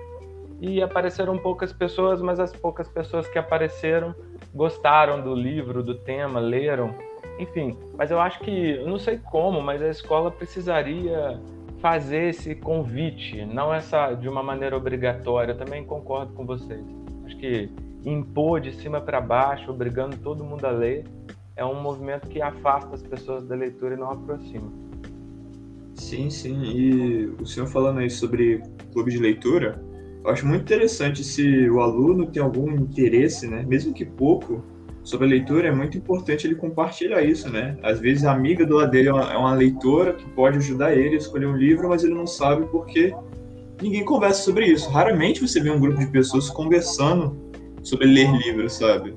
e 0.62 0.82
apareceram 0.82 1.38
poucas 1.38 1.72
pessoas, 1.72 2.22
mas 2.22 2.40
as 2.40 2.52
poucas 2.52 2.88
pessoas 2.88 3.28
que 3.28 3.38
apareceram 3.38 4.14
gostaram 4.54 5.22
do 5.22 5.34
livro, 5.34 5.82
do 5.82 5.96
tema, 5.96 6.40
leram, 6.40 6.94
enfim. 7.40 7.78
Mas 7.98 8.12
eu 8.12 8.20
acho 8.20 8.40
que, 8.42 8.72
eu 8.72 8.88
não 8.88 9.00
sei 9.00 9.18
como, 9.18 9.62
mas 9.62 9.82
a 9.82 9.90
escola 9.90 10.30
precisaria 10.30 11.40
fazer 11.82 12.30
esse 12.30 12.54
convite, 12.56 13.46
não 13.46 13.74
essa 13.74 14.14
de 14.14 14.28
uma 14.28 14.44
maneira 14.44 14.76
obrigatória. 14.76 15.54
Eu 15.54 15.58
também 15.58 15.84
concordo 15.84 16.34
com 16.34 16.46
vocês. 16.46 16.84
Acho 17.26 17.38
que 17.38 17.70
impor 18.06 18.60
de 18.60 18.74
cima 18.74 19.02
para 19.02 19.20
baixo, 19.20 19.72
obrigando 19.72 20.18
todo 20.18 20.44
mundo 20.44 20.66
a 20.66 20.72
ler, 20.72 21.06
é 21.56 21.66
um 21.66 21.82
movimento 21.82 22.28
que 22.28 22.42
afasta 22.42 22.96
as 22.96 23.04
pessoas 23.04 23.46
da 23.46 23.56
leitura 23.56 23.96
e 23.96 23.98
não 23.98 24.12
aproxima. 24.12 24.72
Sim, 25.96 26.30
sim. 26.30 26.64
E 26.64 27.26
o 27.42 27.46
senhor 27.46 27.68
falando 27.68 28.00
aí 28.00 28.10
sobre 28.10 28.62
clube 28.94 29.12
de 29.12 29.18
leitura, 29.18 29.82
eu 30.24 30.32
acho 30.32 30.46
muito 30.46 30.62
interessante 30.62 31.24
se 31.24 31.70
o 31.70 31.82
aluno 31.82 32.28
tem 32.28 32.42
algum 32.42 32.72
interesse, 32.72 33.48
né, 33.48 33.64
mesmo 33.68 33.94
que 33.94 34.06
pouco, 34.06 34.64
sobre 35.10 35.26
a 35.26 35.30
leitura, 35.30 35.68
é 35.68 35.72
muito 35.72 35.98
importante 35.98 36.46
ele 36.46 36.56
compartilhar 36.56 37.22
isso, 37.24 37.50
né? 37.50 37.78
Às 37.82 38.00
vezes 38.00 38.26
a 38.26 38.32
amiga 38.32 38.66
do 38.66 38.76
lado 38.76 38.92
dele 38.92 39.10
é 39.10 39.14
uma, 39.14 39.34
é 39.34 39.38
uma 39.38 39.54
leitora 39.56 40.14
que 40.14 40.26
pode 40.30 40.58
ajudar 40.58 40.94
ele 40.94 41.16
a 41.16 41.18
escolher 41.18 41.48
um 41.48 41.56
livro, 41.56 41.90
mas 41.90 42.04
ele 42.04 42.14
não 42.14 42.28
sabe 42.28 42.68
porque 42.68 43.14
ninguém 43.82 44.06
conversa 44.06 44.44
sobre 44.44 44.68
isso. 44.68 44.90
Raramente 44.90 45.42
você 45.42 45.60
vê 45.60 45.72
um 45.72 45.80
grupo 45.80 46.00
de 46.00 46.08
pessoas 46.08 46.50
conversando 46.50 47.36
sobre 47.82 48.06
ler 48.06 48.32
livros, 48.32 48.74
sabe? 48.74 49.16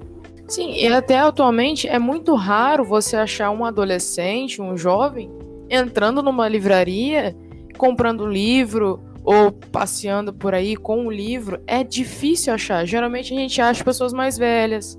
Sim, 0.49 0.73
e 0.75 0.87
até 0.89 1.19
atualmente 1.19 1.87
é 1.87 1.99
muito 1.99 2.35
raro 2.35 2.85
você 2.85 3.17
achar 3.17 3.51
um 3.51 3.65
adolescente, 3.65 4.63
um 4.63 4.77
jovem, 4.77 5.31
entrando 5.69 6.23
numa 6.23 6.49
livraria, 6.49 7.37
comprando 7.77 8.27
livro 8.27 9.03
ou 9.25 9.53
passeando 9.53 10.33
por 10.33 10.55
aí 10.55 10.75
com 10.75 11.07
um 11.07 11.11
livro. 11.11 11.61
É 11.67 11.85
difícil 11.85 12.53
achar. 12.53 12.85
Geralmente 12.87 13.33
a 13.35 13.37
gente 13.37 13.61
acha 13.61 13.85
pessoas 13.85 14.13
mais 14.13 14.37
velhas, 14.37 14.99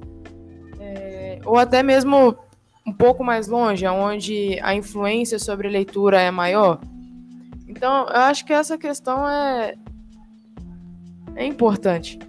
ou 1.46 1.58
até 1.58 1.84
mesmo 1.84 2.36
um 2.86 2.92
pouco 2.94 3.24
mais 3.24 3.48
longe, 3.48 3.88
onde 3.88 4.60
a 4.62 4.76
influência 4.76 5.40
sobre 5.40 5.68
a 5.68 5.72
leitura 5.72 6.20
é 6.20 6.32
maior. 6.32 6.80
Então, 7.68 8.08
eu 8.08 8.22
acho 8.22 8.46
que 8.46 8.54
essa 8.54 8.78
questão 8.78 9.28
é, 9.28 9.76
é 11.36 11.46
importante. 11.46 12.20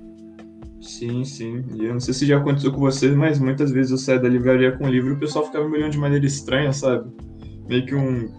Sim, 0.81 1.25
sim. 1.25 1.65
E 1.75 1.87
eu 1.87 1.95
não 1.95 2.01
sei 2.01 2.15
se 2.15 2.27
já 2.27 2.37
aconteceu 2.37 2.71
com 2.71 2.81
vocês, 2.81 3.15
mas 3.15 3.39
muitas 3.39 3.71
vezes 3.71 3.91
eu 3.91 3.99
saio 3.99 4.23
da 4.23 4.29
livraria 4.29 4.73
com 4.73 4.85
um 4.85 4.91
livro 4.91 5.11
e 5.11 5.13
o 5.15 5.19
pessoal 5.19 5.47
ficava 5.47 5.69
me 5.69 5.79
olhando 5.79 5.93
de 5.93 5.99
maneira 5.99 6.25
estranha, 6.25 6.73
sabe? 6.73 7.11
Meio 7.69 7.87
que 7.87 7.95
um. 7.95 8.31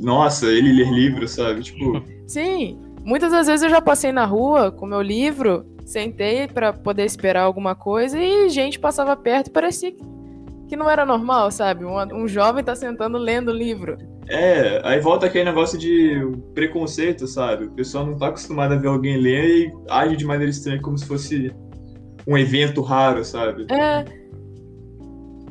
Nossa, 0.00 0.46
ele 0.46 0.72
ler 0.72 0.92
livro, 0.92 1.26
sabe? 1.28 1.62
Tipo. 1.62 2.02
Sim. 2.26 2.80
Muitas 3.04 3.30
das 3.30 3.46
vezes 3.46 3.62
eu 3.62 3.70
já 3.70 3.80
passei 3.80 4.10
na 4.10 4.24
rua 4.24 4.72
com 4.72 4.86
meu 4.86 5.02
livro, 5.02 5.64
sentei 5.84 6.48
para 6.48 6.72
poder 6.72 7.04
esperar 7.04 7.42
alguma 7.42 7.74
coisa 7.74 8.18
e 8.18 8.48
gente 8.48 8.78
passava 8.78 9.14
perto 9.14 9.48
e 9.48 9.50
parecia 9.50 9.92
que 10.74 10.76
não 10.76 10.90
era 10.90 11.06
normal, 11.06 11.52
sabe? 11.52 11.84
Um, 11.84 11.96
um 12.12 12.26
jovem 12.26 12.64
tá 12.64 12.74
sentando 12.74 13.16
lendo 13.16 13.52
livro. 13.52 13.96
É, 14.28 14.80
aí 14.82 15.00
volta 15.00 15.26
aquele 15.26 15.44
negócio 15.44 15.78
de 15.78 16.20
preconceito, 16.52 17.28
sabe? 17.28 17.66
O 17.66 17.70
pessoal 17.70 18.04
não 18.04 18.16
tá 18.16 18.26
acostumado 18.26 18.74
a 18.74 18.76
ver 18.76 18.88
alguém 18.88 19.16
ler 19.16 19.44
e 19.44 19.72
age 19.88 20.16
de 20.16 20.24
maneira 20.24 20.50
estranha, 20.50 20.82
como 20.82 20.98
se 20.98 21.06
fosse 21.06 21.54
um 22.26 22.36
evento 22.36 22.82
raro, 22.82 23.24
sabe? 23.24 23.66
É. 23.70 24.04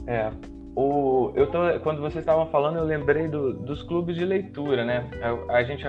É. 0.08 0.30
O, 0.75 1.32
eu 1.36 1.48
tô, 1.48 1.60
quando 1.82 2.01
vocês 2.01 2.18
estavam 2.18 2.48
falando, 2.48 2.80
eu 2.80 2.84
lembrei 2.84 3.30
do, 3.30 3.53
dos 3.53 3.82
clubes 3.84 4.18
de 4.18 4.25
leitura, 4.25 4.84
né? 4.84 5.10
A, 5.22 5.60
a 5.60 5.63
gente 5.63 5.86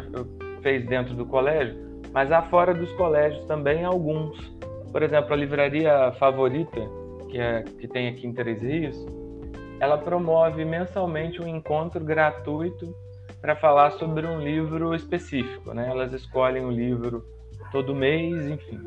fez 0.62 0.86
dentro 0.86 1.12
do 1.16 1.26
colégio, 1.26 1.74
mas 2.12 2.30
há 2.30 2.42
fora 2.42 2.72
dos 2.72 2.92
colégios 2.92 3.44
também 3.46 3.84
alguns. 3.84 4.38
Por 4.92 5.02
exemplo, 5.02 5.32
a 5.32 5.36
livraria 5.36 6.12
favorita, 6.20 6.80
que, 7.28 7.38
é, 7.40 7.64
que 7.80 7.88
tem 7.88 8.06
aqui 8.06 8.28
em 8.28 8.32
Três 8.32 8.62
Rios, 8.62 9.23
ela 9.80 9.98
promove 9.98 10.64
mensalmente 10.64 11.40
um 11.40 11.48
encontro 11.48 12.04
gratuito 12.04 12.94
para 13.40 13.54
falar 13.54 13.90
sobre 13.92 14.26
um 14.26 14.40
livro 14.40 14.94
específico, 14.94 15.74
né? 15.74 15.88
Elas 15.88 16.12
escolhem 16.12 16.64
um 16.64 16.70
livro 16.70 17.24
todo 17.70 17.94
mês, 17.94 18.46
enfim. 18.46 18.86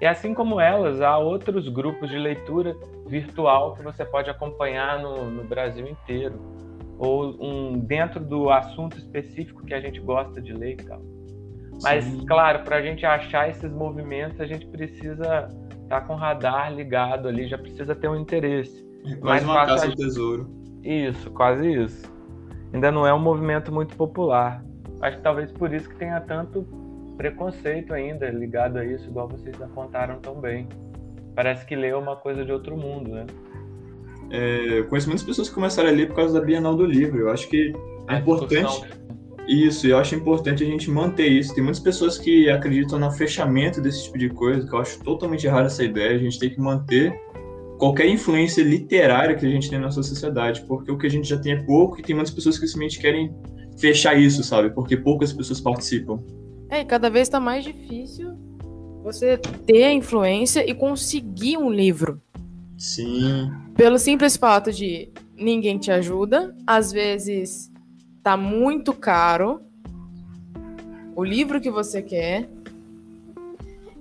E 0.00 0.06
assim 0.06 0.34
como 0.34 0.60
elas, 0.60 1.00
há 1.00 1.16
outros 1.18 1.68
grupos 1.68 2.10
de 2.10 2.18
leitura 2.18 2.76
virtual 3.06 3.74
que 3.74 3.82
você 3.82 4.04
pode 4.04 4.28
acompanhar 4.28 5.00
no, 5.00 5.30
no 5.30 5.44
Brasil 5.44 5.88
inteiro, 5.88 6.38
ou 6.98 7.34
um 7.40 7.78
dentro 7.78 8.20
do 8.20 8.50
assunto 8.50 8.96
específico 8.98 9.64
que 9.64 9.74
a 9.74 9.80
gente 9.80 10.00
gosta 10.00 10.40
de 10.40 10.52
ler 10.52 10.72
e 10.72 10.84
tal. 10.84 11.00
Mas, 11.82 12.04
Sim. 12.04 12.24
claro, 12.26 12.62
para 12.62 12.76
a 12.76 12.82
gente 12.82 13.04
achar 13.04 13.48
esses 13.48 13.70
movimentos, 13.72 14.40
a 14.40 14.46
gente 14.46 14.66
precisa 14.66 15.48
estar 15.82 16.00
tá 16.00 16.00
com 16.00 16.14
o 16.14 16.16
radar 16.16 16.72
ligado 16.72 17.28
ali, 17.28 17.46
já 17.46 17.58
precisa 17.58 17.94
ter 17.94 18.08
um 18.08 18.16
interesse. 18.16 18.84
É 19.06 19.14
quase 19.16 19.44
uma 19.44 19.66
caça 19.66 19.86
ao 19.86 19.94
tesouro. 19.94 20.50
Isso, 20.82 21.30
quase 21.30 21.72
isso. 21.72 22.10
Ainda 22.72 22.90
não 22.90 23.06
é 23.06 23.14
um 23.14 23.18
movimento 23.18 23.72
muito 23.72 23.96
popular. 23.96 24.64
Acho 25.00 25.16
que 25.18 25.22
talvez 25.22 25.50
por 25.52 25.72
isso 25.72 25.88
que 25.88 25.96
tenha 25.96 26.20
tanto 26.20 26.66
preconceito 27.16 27.92
ainda 27.92 28.28
ligado 28.28 28.78
a 28.78 28.84
isso, 28.84 29.08
igual 29.08 29.28
vocês 29.28 29.60
apontaram 29.60 30.18
tão 30.20 30.40
bem. 30.40 30.68
Parece 31.34 31.66
que 31.66 31.74
ler 31.74 31.92
é 31.92 31.96
uma 31.96 32.16
coisa 32.16 32.44
de 32.44 32.52
outro 32.52 32.76
mundo, 32.76 33.10
né? 33.10 33.26
É, 34.30 34.78
eu 34.80 34.86
conheço 34.86 35.08
muitas 35.08 35.24
pessoas 35.24 35.48
que 35.48 35.54
começaram 35.54 35.88
a 35.88 35.92
ler 35.92 36.08
por 36.08 36.16
causa 36.16 36.38
da 36.38 36.44
Bienal 36.44 36.74
do 36.74 36.84
Livro. 36.84 37.20
Eu 37.20 37.30
acho 37.30 37.48
que 37.48 37.72
é 38.08 38.16
importante. 38.16 38.84
Isso, 39.46 39.86
eu 39.86 39.96
acho 39.96 40.14
importante 40.16 40.64
a 40.64 40.66
gente 40.66 40.90
manter 40.90 41.28
isso. 41.28 41.54
Tem 41.54 41.62
muitas 41.62 41.80
pessoas 41.80 42.18
que 42.18 42.50
acreditam 42.50 42.98
no 42.98 43.10
fechamento 43.12 43.80
desse 43.80 44.04
tipo 44.04 44.18
de 44.18 44.28
coisa, 44.28 44.66
que 44.66 44.74
eu 44.74 44.80
acho 44.80 44.98
totalmente 45.04 45.46
errada 45.46 45.66
essa 45.66 45.84
ideia. 45.84 46.16
A 46.16 46.18
gente 46.18 46.38
tem 46.38 46.50
que 46.50 46.60
manter 46.60 47.14
qualquer 47.78 48.08
influência 48.08 48.62
literária 48.62 49.36
que 49.36 49.46
a 49.46 49.48
gente 49.48 49.68
tem 49.68 49.78
na 49.78 49.86
nossa 49.86 50.02
sociedade, 50.02 50.64
porque 50.66 50.90
o 50.90 50.98
que 50.98 51.06
a 51.06 51.10
gente 51.10 51.28
já 51.28 51.38
tem 51.38 51.52
é 51.52 51.62
pouco 51.62 52.00
e 52.00 52.02
tem 52.02 52.14
muitas 52.14 52.34
pessoas 52.34 52.58
que 52.58 52.66
simplesmente 52.66 52.98
querem 52.98 53.34
fechar 53.78 54.18
isso, 54.18 54.42
sabe? 54.42 54.70
Porque 54.70 54.96
poucas 54.96 55.32
pessoas 55.32 55.60
participam. 55.60 56.22
É, 56.70 56.80
e 56.80 56.84
cada 56.84 57.08
vez 57.08 57.28
está 57.28 57.38
mais 57.38 57.64
difícil 57.64 58.34
você 59.02 59.38
ter 59.38 59.84
a 59.84 59.92
influência 59.92 60.68
e 60.68 60.74
conseguir 60.74 61.56
um 61.56 61.70
livro. 61.70 62.20
Sim. 62.76 63.50
Pelo 63.74 63.98
simples 63.98 64.36
fato 64.36 64.72
de 64.72 65.08
ninguém 65.36 65.78
te 65.78 65.90
ajuda, 65.90 66.54
às 66.66 66.90
vezes 66.90 67.70
tá 68.22 68.36
muito 68.36 68.92
caro 68.92 69.60
o 71.14 71.22
livro 71.22 71.60
que 71.60 71.70
você 71.70 72.02
quer. 72.02 72.48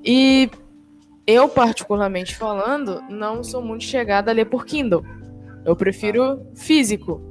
E 0.03 0.49
eu, 1.27 1.49
particularmente 1.49 2.35
falando, 2.35 3.01
não 3.09 3.43
sou 3.43 3.61
muito 3.61 3.83
chegada 3.83 4.31
a 4.31 4.33
ler 4.33 4.45
por 4.45 4.65
Kindle. 4.65 5.03
Eu 5.65 5.75
prefiro 5.75 6.45
físico. 6.55 7.21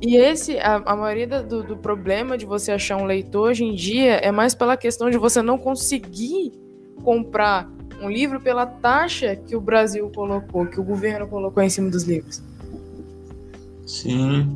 E 0.00 0.16
esse, 0.16 0.58
a, 0.58 0.76
a 0.76 0.96
maioria 0.96 1.26
do, 1.42 1.62
do, 1.62 1.76
problema 1.76 2.36
de 2.36 2.46
você 2.46 2.72
achar 2.72 2.96
um 2.96 3.04
leitor 3.04 3.50
hoje 3.50 3.64
em 3.64 3.74
dia 3.74 4.16
é 4.16 4.30
mais 4.30 4.54
pela 4.54 4.76
questão 4.76 5.10
de 5.10 5.18
você 5.18 5.40
não 5.42 5.58
conseguir 5.58 6.52
comprar 7.02 7.70
um 8.00 8.10
livro 8.10 8.40
pela 8.40 8.66
taxa 8.66 9.36
que 9.36 9.56
o 9.56 9.60
Brasil 9.60 10.10
colocou, 10.14 10.66
que 10.66 10.78
o 10.78 10.84
governo 10.84 11.26
colocou 11.26 11.62
em 11.62 11.70
cima 11.70 11.90
dos 11.90 12.04
livros. 12.04 12.42
Sim. 13.86 14.48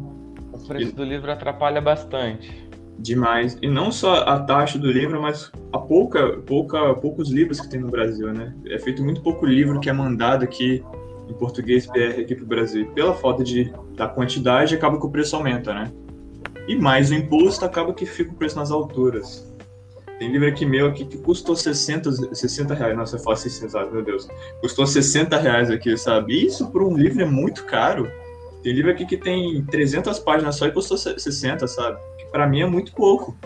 O 0.53 0.59
preço 0.67 0.95
do 0.95 1.05
livro 1.05 1.31
atrapalha 1.31 1.81
bastante. 1.81 2.70
Demais. 3.01 3.57
E 3.63 3.67
não 3.67 3.91
só 3.91 4.25
a 4.25 4.39
taxa 4.41 4.79
do 4.79 4.91
livro, 4.91 5.21
mas 5.23 5.51
a 5.73 5.79
pouca, 5.79 6.37
pouca, 6.47 6.95
poucos 6.95 7.31
livros 7.31 7.59
que 7.59 7.69
tem 7.69 7.81
no 7.81 7.89
Brasil, 7.89 8.31
né? 8.33 8.55
É 8.67 8.79
feito 8.79 9.03
muito 9.03 9.23
pouco 9.23 9.47
livro 9.47 9.81
que 9.81 9.89
é 9.89 9.93
mandado 9.93 10.45
aqui 10.45 10.85
em 11.27 11.33
português 11.33 11.87
BR 11.87 12.21
aqui 12.21 12.35
para 12.35 12.45
o 12.45 12.47
Brasil. 12.47 12.91
pela 12.93 13.15
falta 13.15 13.43
de, 13.43 13.73
da 13.97 14.07
quantidade, 14.07 14.75
acaba 14.75 14.99
que 14.99 15.07
o 15.07 15.11
preço 15.11 15.35
aumenta, 15.35 15.73
né? 15.73 15.91
E 16.69 16.77
mais 16.77 17.11
o 17.11 17.15
imposto, 17.15 17.65
acaba 17.65 17.95
que 17.95 18.05
fica 18.05 18.33
o 18.33 18.35
preço 18.35 18.57
nas 18.57 18.71
alturas. 18.71 19.49
Tem 20.19 20.31
livro 20.31 20.49
aqui 20.49 20.67
meu 20.67 20.87
aqui 20.87 21.07
que 21.07 21.17
custou 21.17 21.57
60, 21.57 22.35
60 22.35 22.75
reais. 22.75 22.95
Nossa, 22.95 23.17
eu 23.17 23.21
falo 23.21 23.35
60, 23.35 23.87
meu 23.87 24.05
Deus. 24.05 24.29
Custou 24.61 24.87
60 24.87 25.39
reais 25.39 25.71
aqui, 25.71 25.97
sabe? 25.97 26.35
E 26.35 26.47
isso 26.47 26.71
por 26.71 26.83
um 26.83 26.95
livro 26.95 27.23
é 27.23 27.25
muito 27.25 27.65
caro. 27.65 28.11
Tem 28.63 28.75
livro 28.75 28.91
aqui 28.91 29.07
que 29.07 29.17
tem 29.17 29.65
300 29.65 30.19
páginas 30.19 30.57
só 30.57 30.67
e 30.67 30.73
custou 30.73 30.99
60, 30.99 31.67
sabe? 31.67 31.99
Pra 32.31 32.47
mim 32.47 32.63
é 32.63 32.67
muito 32.67 32.93
pouco. 32.93 33.37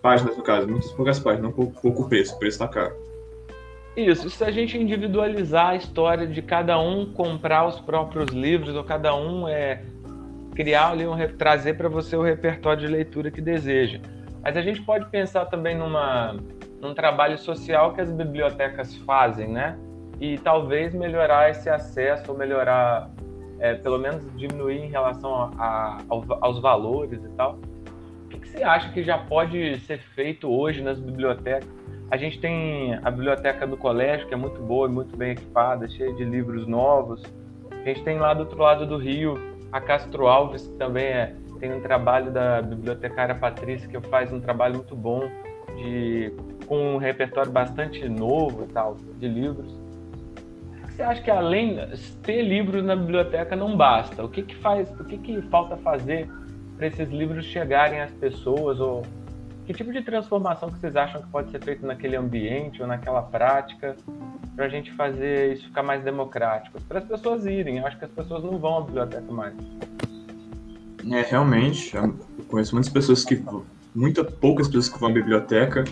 Páginas, 0.00 0.36
no 0.36 0.42
caso, 0.42 0.68
muitas 0.68 0.90
poucas 0.92 1.18
páginas, 1.18 1.44
não 1.44 1.52
pouco, 1.52 1.80
pouco 1.80 2.08
preço. 2.08 2.34
O 2.34 2.38
preço 2.38 2.58
tá 2.58 2.68
caro. 2.68 2.94
Isso, 3.96 4.28
se 4.28 4.42
a 4.42 4.50
gente 4.50 4.76
individualizar 4.76 5.68
a 5.68 5.76
história 5.76 6.26
de 6.26 6.42
cada 6.42 6.78
um 6.80 7.12
comprar 7.12 7.66
os 7.66 7.78
próprios 7.80 8.30
livros, 8.30 8.74
ou 8.74 8.82
cada 8.82 9.14
um 9.14 9.46
é 9.46 9.82
criar 10.54 10.90
ali, 10.90 11.06
um, 11.06 11.16
trazer 11.36 11.74
para 11.74 11.88
você 11.88 12.16
o 12.16 12.22
repertório 12.22 12.80
de 12.80 12.88
leitura 12.88 13.30
que 13.30 13.40
deseja. 13.40 14.00
Mas 14.42 14.56
a 14.56 14.62
gente 14.62 14.82
pode 14.82 15.06
pensar 15.10 15.46
também 15.46 15.76
numa, 15.76 16.36
num 16.80 16.92
trabalho 16.92 17.38
social 17.38 17.94
que 17.94 18.00
as 18.00 18.10
bibliotecas 18.10 18.96
fazem, 18.98 19.48
né? 19.48 19.78
E 20.20 20.38
talvez 20.38 20.92
melhorar 20.92 21.50
esse 21.50 21.70
acesso, 21.70 22.32
ou 22.32 22.36
melhorar, 22.36 23.10
é, 23.64 23.74
pelo 23.74 23.98
menos 23.98 24.22
diminuir 24.36 24.84
em 24.84 24.88
relação 24.88 25.34
a, 25.34 25.98
a, 25.98 25.98
aos 26.40 26.60
valores 26.60 27.24
e 27.24 27.28
tal. 27.30 27.58
O 28.24 28.28
que, 28.28 28.38
que 28.38 28.48
você 28.48 28.62
acha 28.62 28.92
que 28.92 29.02
já 29.02 29.16
pode 29.16 29.78
ser 29.80 29.98
feito 30.14 30.48
hoje 30.48 30.82
nas 30.82 30.98
bibliotecas 30.98 31.68
a 32.10 32.16
gente 32.16 32.38
tem 32.38 32.94
a 33.02 33.10
biblioteca 33.10 33.66
do 33.66 33.76
colégio, 33.76 34.28
que 34.28 34.34
é 34.34 34.36
muito 34.36 34.60
boa 34.60 34.88
e 34.88 34.92
muito 34.92 35.16
bem 35.16 35.32
equipada, 35.32 35.88
cheia 35.88 36.12
de 36.12 36.24
livros 36.24 36.66
novos. 36.66 37.22
A 37.72 37.88
gente 37.88 38.04
tem 38.04 38.18
lá 38.18 38.34
do 38.34 38.40
outro 38.40 38.58
lado 38.58 38.86
do 38.86 38.98
Rio 38.98 39.36
a 39.72 39.80
Castro 39.80 40.26
Alves, 40.28 40.66
que 40.66 40.76
também 40.76 41.06
é, 41.06 41.34
tem 41.58 41.72
um 41.72 41.80
trabalho 41.80 42.30
da 42.30 42.62
bibliotecária 42.62 43.34
Patrícia, 43.34 43.88
que 43.88 44.00
faz 44.08 44.32
um 44.32 44.40
trabalho 44.40 44.76
muito 44.76 44.94
bom 44.94 45.28
de, 45.76 46.32
com 46.66 46.94
um 46.94 46.98
repertório 46.98 47.50
bastante 47.50 48.08
novo 48.08 48.64
e 48.64 48.72
tal, 48.72 48.96
de 49.18 49.26
livros. 49.26 49.83
Você 50.94 51.02
acha 51.02 51.22
que 51.22 51.30
além 51.30 51.76
ter 52.22 52.42
livros 52.42 52.84
na 52.84 52.94
biblioteca 52.94 53.56
não 53.56 53.76
basta? 53.76 54.24
O 54.24 54.28
que 54.28 54.42
que 54.42 54.54
faz, 54.54 54.88
o 55.00 55.04
que 55.04 55.18
que 55.18 55.42
falta 55.42 55.76
fazer 55.78 56.30
para 56.76 56.86
esses 56.86 57.08
livros 57.08 57.44
chegarem 57.46 58.00
às 58.00 58.12
pessoas 58.12 58.78
ou 58.78 59.02
que 59.66 59.72
tipo 59.72 59.92
de 59.92 60.02
transformação 60.02 60.70
que 60.70 60.78
vocês 60.78 60.94
acham 60.94 61.20
que 61.20 61.28
pode 61.28 61.50
ser 61.50 61.60
feita 61.64 61.84
naquele 61.84 62.14
ambiente 62.14 62.80
ou 62.80 62.86
naquela 62.86 63.22
prática 63.22 63.96
para 64.54 64.66
a 64.66 64.68
gente 64.68 64.92
fazer 64.92 65.54
isso 65.54 65.66
ficar 65.66 65.82
mais 65.82 66.04
democrático? 66.04 66.80
Para 66.82 67.00
as 67.00 67.04
pessoas 67.04 67.44
irem, 67.44 67.78
eu 67.78 67.86
acho 67.86 67.98
que 67.98 68.04
as 68.04 68.10
pessoas 68.12 68.44
não 68.44 68.56
vão 68.58 68.78
à 68.78 68.80
biblioteca 68.82 69.32
mais. 69.32 69.54
É, 71.10 71.22
realmente, 71.22 71.96
eu 71.96 72.14
conheço 72.46 72.72
muitas 72.72 72.92
pessoas 72.92 73.24
que 73.24 73.42
muita 73.92 74.22
poucas 74.22 74.68
pessoas 74.68 74.88
que 74.90 75.00
vão 75.00 75.10
à 75.10 75.12
biblioteca 75.12 75.82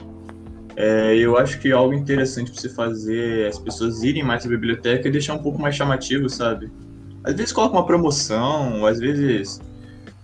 É, 0.76 1.16
eu 1.16 1.36
acho 1.36 1.58
que 1.58 1.70
algo 1.70 1.92
interessante 1.92 2.50
para 2.50 2.60
você 2.60 2.68
fazer 2.68 3.40
é 3.40 3.48
as 3.48 3.58
pessoas 3.58 4.02
irem 4.02 4.22
mais 4.22 4.46
à 4.46 4.48
biblioteca 4.48 5.06
e 5.06 5.10
deixar 5.10 5.34
um 5.34 5.42
pouco 5.42 5.60
mais 5.60 5.74
chamativo, 5.74 6.28
sabe? 6.28 6.70
Às 7.24 7.34
vezes 7.34 7.52
coloca 7.52 7.76
uma 7.76 7.86
promoção, 7.86 8.84
às 8.86 8.98
vezes, 8.98 9.60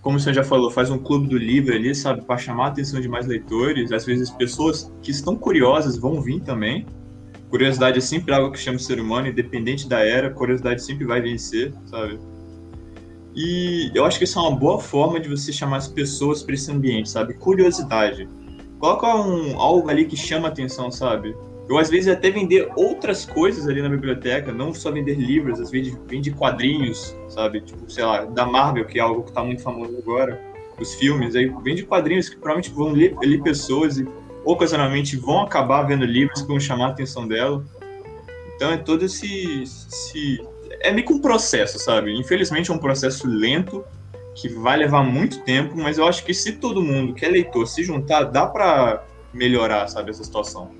como 0.01 0.17
o 0.17 0.19
senhor 0.19 0.33
já 0.33 0.43
falou, 0.43 0.71
faz 0.71 0.89
um 0.89 0.97
clube 0.97 1.27
do 1.27 1.37
livro 1.37 1.73
ali, 1.73 1.93
sabe, 1.93 2.21
para 2.23 2.37
chamar 2.37 2.65
a 2.65 2.67
atenção 2.69 2.99
de 2.99 3.07
mais 3.07 3.27
leitores. 3.27 3.91
Às 3.91 4.05
vezes 4.05 4.29
pessoas 4.31 4.91
que 5.01 5.11
estão 5.11 5.35
curiosas 5.35 5.97
vão 5.97 6.21
vir 6.21 6.41
também. 6.41 6.85
Curiosidade 7.49 7.97
é 7.97 8.01
sempre 8.01 8.33
algo 8.33 8.51
que 8.51 8.59
chama 8.59 8.77
o 8.77 8.79
ser 8.79 8.99
humano, 8.99 9.27
independente 9.27 9.87
da 9.87 9.99
era, 9.99 10.29
curiosidade 10.29 10.83
sempre 10.83 11.05
vai 11.05 11.19
vencer, 11.19 11.73
sabe? 11.85 12.19
E 13.35 13.91
eu 13.93 14.05
acho 14.05 14.17
que 14.17 14.23
isso 14.23 14.37
é 14.37 14.41
uma 14.41 14.55
boa 14.55 14.79
forma 14.79 15.19
de 15.19 15.29
você 15.29 15.51
chamar 15.51 15.77
as 15.77 15.87
pessoas 15.87 16.43
para 16.43 16.53
esse 16.53 16.71
ambiente, 16.71 17.09
sabe? 17.09 17.33
Curiosidade. 17.35 18.27
Coloca 18.79 19.13
um, 19.13 19.59
algo 19.59 19.89
ali 19.89 20.05
que 20.05 20.15
chama 20.15 20.47
atenção, 20.47 20.89
sabe? 20.89 21.35
Eu, 21.69 21.77
às 21.77 21.89
vezes, 21.89 22.07
até 22.07 22.31
vender 22.31 22.71
outras 22.75 23.25
coisas 23.25 23.67
ali 23.67 23.81
na 23.81 23.89
biblioteca, 23.89 24.51
não 24.51 24.73
só 24.73 24.91
vender 24.91 25.15
livros, 25.15 25.59
às 25.59 25.69
vezes 25.69 25.95
vende 26.07 26.31
quadrinhos, 26.31 27.15
sabe? 27.27 27.61
Tipo, 27.61 27.91
sei 27.91 28.03
lá, 28.03 28.25
da 28.25 28.45
Marvel, 28.45 28.85
que 28.85 28.97
é 28.97 29.01
algo 29.01 29.23
que 29.23 29.31
tá 29.31 29.43
muito 29.43 29.61
famoso 29.61 29.95
agora, 29.97 30.41
os 30.79 30.95
filmes, 30.95 31.35
aí 31.35 31.53
vende 31.61 31.83
quadrinhos 31.83 32.29
que 32.29 32.37
provavelmente 32.37 32.71
vão 32.71 32.91
ler, 32.91 33.15
ler 33.21 33.43
pessoas 33.43 33.97
e 33.97 34.07
ocasionalmente 34.45 35.17
vão 35.17 35.41
acabar 35.41 35.83
vendo 35.83 36.05
livros 36.05 36.41
que 36.41 36.47
vão 36.47 36.59
chamar 36.59 36.87
a 36.87 36.89
atenção 36.89 37.27
dela. 37.27 37.63
Então 38.55 38.71
é 38.71 38.77
todo 38.77 39.05
esse, 39.05 39.63
esse. 39.63 40.41
É 40.81 40.91
meio 40.91 41.05
que 41.05 41.13
um 41.13 41.19
processo, 41.19 41.77
sabe? 41.79 42.17
Infelizmente 42.17 42.71
é 42.71 42.73
um 42.73 42.79
processo 42.79 43.27
lento, 43.27 43.83
que 44.35 44.47
vai 44.47 44.77
levar 44.77 45.03
muito 45.03 45.41
tempo, 45.43 45.75
mas 45.75 45.97
eu 45.97 46.07
acho 46.07 46.23
que 46.23 46.33
se 46.33 46.53
todo 46.53 46.81
mundo 46.81 47.13
que 47.13 47.25
é 47.25 47.29
leitor 47.29 47.67
se 47.67 47.83
juntar, 47.83 48.23
dá 48.23 48.47
para 48.47 49.03
melhorar, 49.33 49.87
sabe, 49.87 50.09
essa 50.11 50.23
situação. 50.23 50.71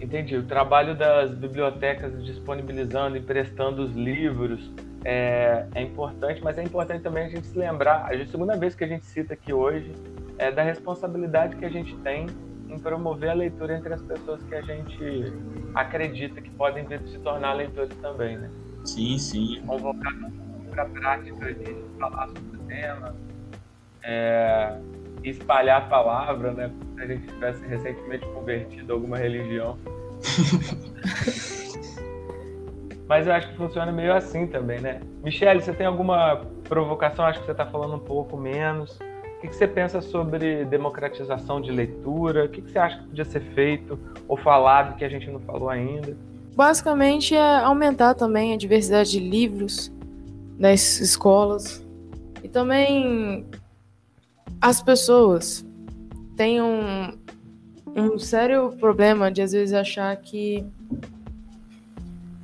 Entendi. 0.00 0.36
O 0.36 0.44
trabalho 0.44 0.96
das 0.96 1.34
bibliotecas 1.34 2.24
disponibilizando, 2.24 3.16
emprestando 3.16 3.82
os 3.82 3.92
livros 3.94 4.70
é, 5.04 5.66
é, 5.74 5.82
importante, 5.82 6.42
mas 6.42 6.58
é 6.58 6.62
importante 6.62 7.02
também 7.02 7.24
a 7.24 7.28
gente 7.28 7.46
se 7.46 7.58
lembrar, 7.58 8.12
a 8.12 8.26
segunda 8.26 8.56
vez 8.56 8.74
que 8.74 8.84
a 8.84 8.88
gente 8.88 9.06
cita 9.06 9.34
aqui 9.34 9.52
hoje, 9.52 9.92
é 10.38 10.52
da 10.52 10.62
responsabilidade 10.62 11.56
que 11.56 11.64
a 11.64 11.68
gente 11.68 11.96
tem 11.96 12.26
em 12.68 12.78
promover 12.78 13.30
a 13.30 13.34
leitura 13.34 13.76
entre 13.76 13.92
as 13.92 14.02
pessoas 14.02 14.42
que 14.44 14.54
a 14.54 14.62
gente 14.62 15.32
acredita 15.74 16.40
que 16.40 16.50
podem 16.50 16.84
vir 16.84 17.00
se 17.08 17.18
tornar 17.18 17.54
leitores 17.54 17.96
também, 17.98 18.36
né? 18.36 18.50
Sim, 18.84 19.18
sim. 19.18 19.62
Convocar 19.66 20.14
para 20.70 20.82
a 20.82 20.86
prática 20.86 21.54
de 21.54 21.76
falar 21.98 22.28
sobre 22.28 22.57
tema, 22.68 23.14
é, 24.02 24.76
espalhar 25.24 25.82
a 25.82 25.86
palavra, 25.86 26.52
né? 26.52 26.70
Se 26.94 27.02
a 27.02 27.06
gente 27.06 27.26
tivesse 27.26 27.66
recentemente 27.66 28.24
convertido 28.26 28.92
a 28.92 28.96
alguma 28.96 29.16
religião. 29.16 29.76
Mas 33.08 33.26
eu 33.26 33.32
acho 33.32 33.48
que 33.48 33.56
funciona 33.56 33.90
meio 33.90 34.12
assim 34.14 34.46
também, 34.46 34.80
né? 34.80 35.00
Michele, 35.24 35.62
você 35.62 35.72
tem 35.72 35.86
alguma 35.86 36.42
provocação? 36.64 37.24
Acho 37.24 37.40
que 37.40 37.46
você 37.46 37.52
está 37.52 37.64
falando 37.64 37.94
um 37.94 37.98
pouco 37.98 38.36
menos. 38.36 38.98
O 39.38 39.40
que, 39.40 39.48
você 39.48 39.66
pensa 39.66 40.00
sobre 40.02 40.64
democratização 40.64 41.60
de 41.60 41.70
leitura? 41.70 42.44
O 42.44 42.48
que, 42.48 42.60
que 42.60 42.70
você 42.70 42.78
acha 42.78 42.98
que 42.98 43.04
podia 43.04 43.24
ser 43.24 43.40
feito 43.54 43.98
ou 44.26 44.36
falado 44.36 44.96
que 44.96 45.04
a 45.04 45.08
gente 45.08 45.30
não 45.30 45.40
falou 45.40 45.70
ainda? 45.70 46.14
Basicamente 46.54 47.34
é 47.36 47.60
aumentar 47.60 48.14
também 48.14 48.52
a 48.52 48.56
diversidade 48.56 49.12
de 49.12 49.20
livros 49.20 49.92
nas 50.58 51.00
escolas. 51.00 51.86
E 52.42 52.48
também 52.48 53.46
as 54.60 54.82
pessoas 54.82 55.64
têm 56.36 56.62
um, 56.62 57.18
um 57.94 58.18
sério 58.18 58.72
problema 58.78 59.30
de 59.30 59.42
às 59.42 59.52
vezes 59.52 59.74
achar 59.74 60.14
que 60.16 60.64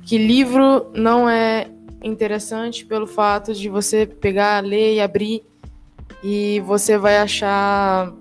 que 0.03 0.17
livro 0.19 0.91
não 0.93 1.27
é 1.27 1.67
interessante 2.03 2.85
pelo 2.85 3.07
fato 3.07 3.53
de 3.53 3.67
você 3.67 4.05
pegar, 4.05 4.63
ler 4.63 4.95
e 4.95 5.01
abrir 5.01 5.43
e 6.23 6.59
você 6.61 6.97
vai 6.97 7.17
achar 7.17 8.13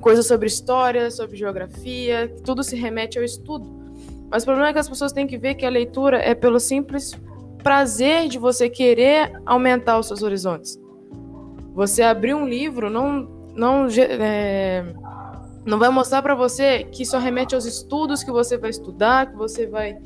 coisas 0.00 0.26
sobre 0.26 0.46
história, 0.46 1.10
sobre 1.10 1.36
geografia, 1.36 2.34
tudo 2.44 2.62
se 2.62 2.76
remete 2.76 3.18
ao 3.18 3.24
estudo. 3.24 3.66
Mas 4.30 4.42
o 4.42 4.46
problema 4.46 4.68
é 4.68 4.72
que 4.72 4.78
as 4.78 4.88
pessoas 4.88 5.12
têm 5.12 5.26
que 5.26 5.36
ver 5.36 5.54
que 5.54 5.66
a 5.66 5.70
leitura 5.70 6.18
é 6.18 6.34
pelo 6.34 6.60
simples 6.60 7.18
prazer 7.62 8.28
de 8.28 8.38
você 8.38 8.68
querer 8.70 9.32
aumentar 9.44 9.98
os 9.98 10.06
seus 10.06 10.22
horizontes. 10.22 10.79
Você 11.74 12.02
abrir 12.02 12.34
um 12.34 12.46
livro 12.46 12.90
não 12.90 13.40
não 13.54 13.88
é, 13.88 14.84
não 15.64 15.78
vai 15.78 15.90
mostrar 15.90 16.22
para 16.22 16.34
você 16.34 16.84
que 16.84 17.04
só 17.04 17.18
remete 17.18 17.54
aos 17.54 17.64
estudos 17.64 18.22
que 18.22 18.30
você 18.30 18.56
vai 18.56 18.70
estudar, 18.70 19.30
que 19.30 19.36
você 19.36 19.66
vai 19.66 19.98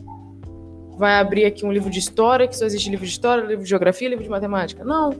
vai 0.96 1.18
abrir 1.18 1.44
aqui 1.44 1.66
um 1.66 1.72
livro 1.72 1.90
de 1.90 1.98
história, 1.98 2.46
que 2.46 2.56
só 2.56 2.64
existe 2.64 2.88
livro 2.88 3.04
de 3.04 3.12
história, 3.12 3.42
livro 3.42 3.64
de 3.64 3.70
geografia, 3.70 4.08
livro 4.08 4.24
de 4.24 4.30
matemática. 4.30 4.84
Não. 4.84 5.14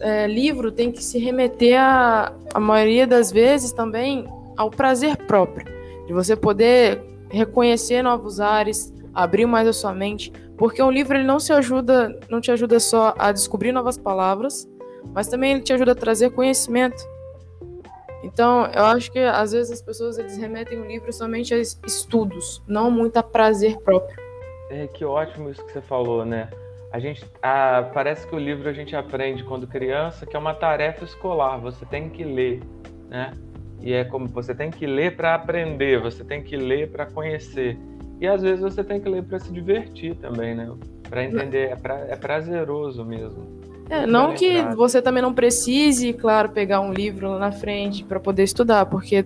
É, 0.00 0.26
livro 0.26 0.70
tem 0.70 0.92
que 0.92 1.02
se 1.02 1.18
remeter 1.18 1.80
a, 1.80 2.32
a 2.54 2.60
maioria 2.60 3.06
das 3.06 3.32
vezes 3.32 3.72
também 3.72 4.26
ao 4.56 4.70
prazer 4.70 5.16
próprio, 5.16 5.66
de 6.06 6.12
você 6.12 6.36
poder 6.36 7.02
reconhecer 7.30 8.02
novos 8.02 8.38
ares, 8.38 8.92
abrir 9.12 9.46
mais 9.46 9.66
a 9.66 9.72
sua 9.72 9.92
mente, 9.92 10.32
porque 10.56 10.82
um 10.82 10.90
livro 10.90 11.16
ele 11.16 11.26
não 11.26 11.40
se 11.40 11.52
ajuda, 11.52 12.16
não 12.30 12.40
te 12.40 12.50
ajuda 12.50 12.78
só 12.78 13.14
a 13.18 13.32
descobrir 13.32 13.72
novas 13.72 13.96
palavras, 13.98 14.68
mas 15.12 15.28
também 15.28 15.52
ele 15.52 15.62
te 15.62 15.72
ajuda 15.72 15.92
a 15.92 15.94
trazer 15.94 16.30
conhecimento. 16.30 17.02
Então, 18.22 18.66
eu 18.66 18.84
acho 18.84 19.10
que 19.10 19.18
às 19.18 19.52
vezes 19.52 19.72
as 19.72 19.82
pessoas 19.82 20.18
eles 20.18 20.36
remetem 20.36 20.78
o 20.78 20.86
livro 20.86 21.12
somente 21.12 21.52
a 21.52 21.58
estudos, 21.58 22.62
não 22.66 22.90
muito 22.90 23.16
a 23.16 23.22
prazer 23.22 23.78
próprio. 23.78 24.16
É, 24.70 24.86
que 24.86 25.04
ótimo 25.04 25.50
isso 25.50 25.64
que 25.64 25.72
você 25.72 25.80
falou, 25.80 26.24
né? 26.24 26.48
A 26.92 26.98
gente, 26.98 27.24
a, 27.42 27.90
parece 27.92 28.26
que 28.26 28.34
o 28.34 28.38
livro 28.38 28.68
a 28.68 28.72
gente 28.72 28.94
aprende 28.94 29.42
quando 29.44 29.66
criança 29.66 30.24
que 30.24 30.36
é 30.36 30.38
uma 30.38 30.54
tarefa 30.54 31.04
escolar, 31.04 31.58
você 31.58 31.84
tem 31.86 32.08
que 32.08 32.22
ler, 32.22 32.62
né? 33.08 33.32
E 33.80 33.92
é 33.92 34.04
como 34.04 34.28
você 34.28 34.54
tem 34.54 34.70
que 34.70 34.86
ler 34.86 35.16
para 35.16 35.34
aprender, 35.34 36.00
você 36.00 36.22
tem 36.22 36.42
que 36.42 36.56
ler 36.56 36.90
para 36.90 37.06
conhecer. 37.06 37.76
E 38.20 38.26
às 38.26 38.40
vezes 38.42 38.60
você 38.60 38.84
tem 38.84 39.00
que 39.00 39.08
ler 39.08 39.24
para 39.24 39.40
se 39.40 39.52
divertir 39.52 40.14
também, 40.14 40.54
né? 40.54 40.72
Para 41.10 41.24
entender, 41.24 41.70
é, 41.70 41.76
pra, 41.76 41.98
é 42.08 42.14
prazeroso 42.14 43.04
mesmo. 43.04 43.61
É, 43.92 44.06
não 44.06 44.32
que 44.32 44.62
você 44.74 45.02
também 45.02 45.22
não 45.22 45.34
precise, 45.34 46.14
claro, 46.14 46.48
pegar 46.48 46.80
um 46.80 46.90
livro 46.90 47.32
lá 47.32 47.38
na 47.38 47.52
frente 47.52 48.02
para 48.02 48.18
poder 48.18 48.42
estudar, 48.42 48.86
porque 48.86 49.22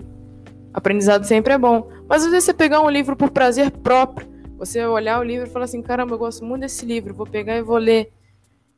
aprendizado 0.75 1.23
sempre 1.23 1.53
é 1.53 1.59
bom. 1.59 1.89
Mas 2.09 2.25
às 2.25 2.33
vezes 2.33 2.47
você 2.47 2.53
pegar 2.53 2.81
um 2.81 2.91
livro 2.91 3.15
por 3.15 3.31
prazer 3.31 3.71
próprio, 3.71 4.27
você 4.59 4.85
olhar 4.85 5.21
o 5.21 5.23
livro 5.23 5.47
e 5.47 5.51
falar 5.53 5.67
assim: 5.67 5.81
caramba, 5.81 6.15
eu 6.15 6.19
gosto 6.19 6.45
muito 6.45 6.63
desse 6.63 6.85
livro, 6.85 7.15
vou 7.15 7.29
pegar 7.29 7.57
e 7.57 7.63
vou 7.63 7.77
ler. 7.77 8.11